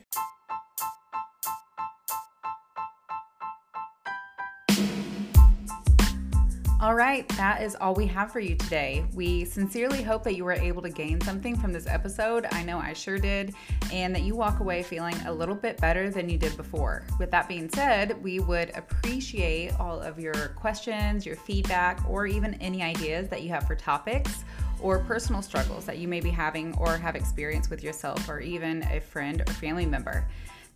All 6.81 6.95
right, 6.95 7.29
that 7.37 7.61
is 7.61 7.75
all 7.75 7.93
we 7.93 8.07
have 8.07 8.31
for 8.31 8.39
you 8.39 8.55
today. 8.55 9.05
We 9.13 9.45
sincerely 9.45 10.01
hope 10.01 10.23
that 10.23 10.35
you 10.35 10.43
were 10.43 10.53
able 10.53 10.81
to 10.81 10.89
gain 10.89 11.21
something 11.21 11.55
from 11.55 11.71
this 11.71 11.85
episode. 11.85 12.47
I 12.51 12.63
know 12.63 12.79
I 12.79 12.93
sure 12.93 13.19
did, 13.19 13.53
and 13.93 14.15
that 14.15 14.23
you 14.23 14.35
walk 14.35 14.61
away 14.61 14.81
feeling 14.81 15.13
a 15.27 15.31
little 15.31 15.53
bit 15.53 15.77
better 15.77 16.09
than 16.09 16.27
you 16.27 16.39
did 16.39 16.57
before. 16.57 17.05
With 17.19 17.29
that 17.29 17.47
being 17.47 17.69
said, 17.69 18.19
we 18.23 18.39
would 18.39 18.75
appreciate 18.75 19.79
all 19.79 20.01
of 20.01 20.19
your 20.19 20.33
questions, 20.55 21.23
your 21.23 21.35
feedback, 21.35 22.03
or 22.09 22.25
even 22.25 22.55
any 22.55 22.81
ideas 22.81 23.29
that 23.29 23.43
you 23.43 23.49
have 23.49 23.67
for 23.67 23.75
topics 23.75 24.43
or 24.79 24.97
personal 25.01 25.43
struggles 25.43 25.85
that 25.85 25.99
you 25.99 26.07
may 26.07 26.19
be 26.19 26.31
having 26.31 26.75
or 26.79 26.97
have 26.97 27.15
experienced 27.15 27.69
with 27.69 27.83
yourself 27.83 28.27
or 28.27 28.39
even 28.39 28.81
a 28.89 28.99
friend 28.99 29.41
or 29.41 29.53
family 29.53 29.85
member. 29.85 30.25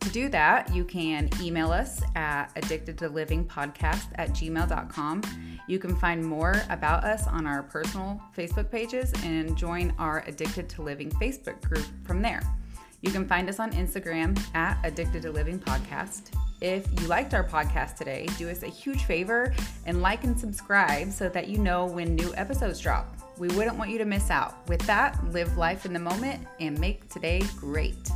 To 0.02 0.10
do 0.10 0.30
that, 0.30 0.74
you 0.74 0.84
can 0.86 1.30
email 1.42 1.72
us 1.72 2.02
at 2.16 2.52
addicted 2.56 2.98
to 3.00 3.10
living 3.10 3.46
podcast 3.46 4.06
at 4.16 4.30
gmail.com. 4.30 5.24
You 5.68 5.80
can 5.80 5.96
find 5.96 6.24
more 6.24 6.62
about 6.70 7.04
us 7.04 7.28
on 7.28 7.48
our 7.48 7.64
personal 7.64 8.22
Facebook 8.38 8.70
pages 8.70 9.12
and 9.24 9.58
join 9.58 9.94
our 9.98 10.24
Addicted 10.28 10.70
to 10.70 10.84
Living 10.84 11.10
Facebook 11.12 11.60
group 11.64 11.86
from 12.04 12.22
there. 12.22 12.42
You 13.02 13.12
can 13.12 13.28
find 13.28 13.50
us 13.50 13.60
on 13.60 13.72
Instagram 13.72 14.40
at 14.56 14.80
Addicted 14.84 15.24
to 15.24 15.32
Living 15.32 15.60
Podcast. 15.60 16.32
If 16.62 16.88
you 17.00 17.08
liked 17.08 17.34
our 17.34 17.44
podcast 17.44 17.96
today, 17.96 18.28
do 18.38 18.50
us 18.50 18.64
a 18.64 18.68
huge 18.68 19.04
favor 19.04 19.54
and 19.86 20.02
like 20.02 20.24
and 20.24 20.40
subscribe 20.40 21.12
so 21.12 21.30
that 21.30 21.48
you 21.48 21.58
know 21.58 21.86
when 21.86 22.16
new 22.16 22.34
episodes 22.36 22.80
drop. 22.80 23.16
We 23.38 23.50
wouldn't 23.50 23.78
want 23.78 23.92
you 23.92 23.98
to 23.98 24.06
miss 24.06 24.30
out. 24.30 24.68
With 24.68 24.82
that, 24.88 25.20
live 25.32 25.58
life 25.58 25.86
in 25.86 25.94
the 25.94 26.00
moment 26.00 26.48
and 26.60 26.80
make 26.80 27.10
today 27.10 27.44
great. 27.58 28.10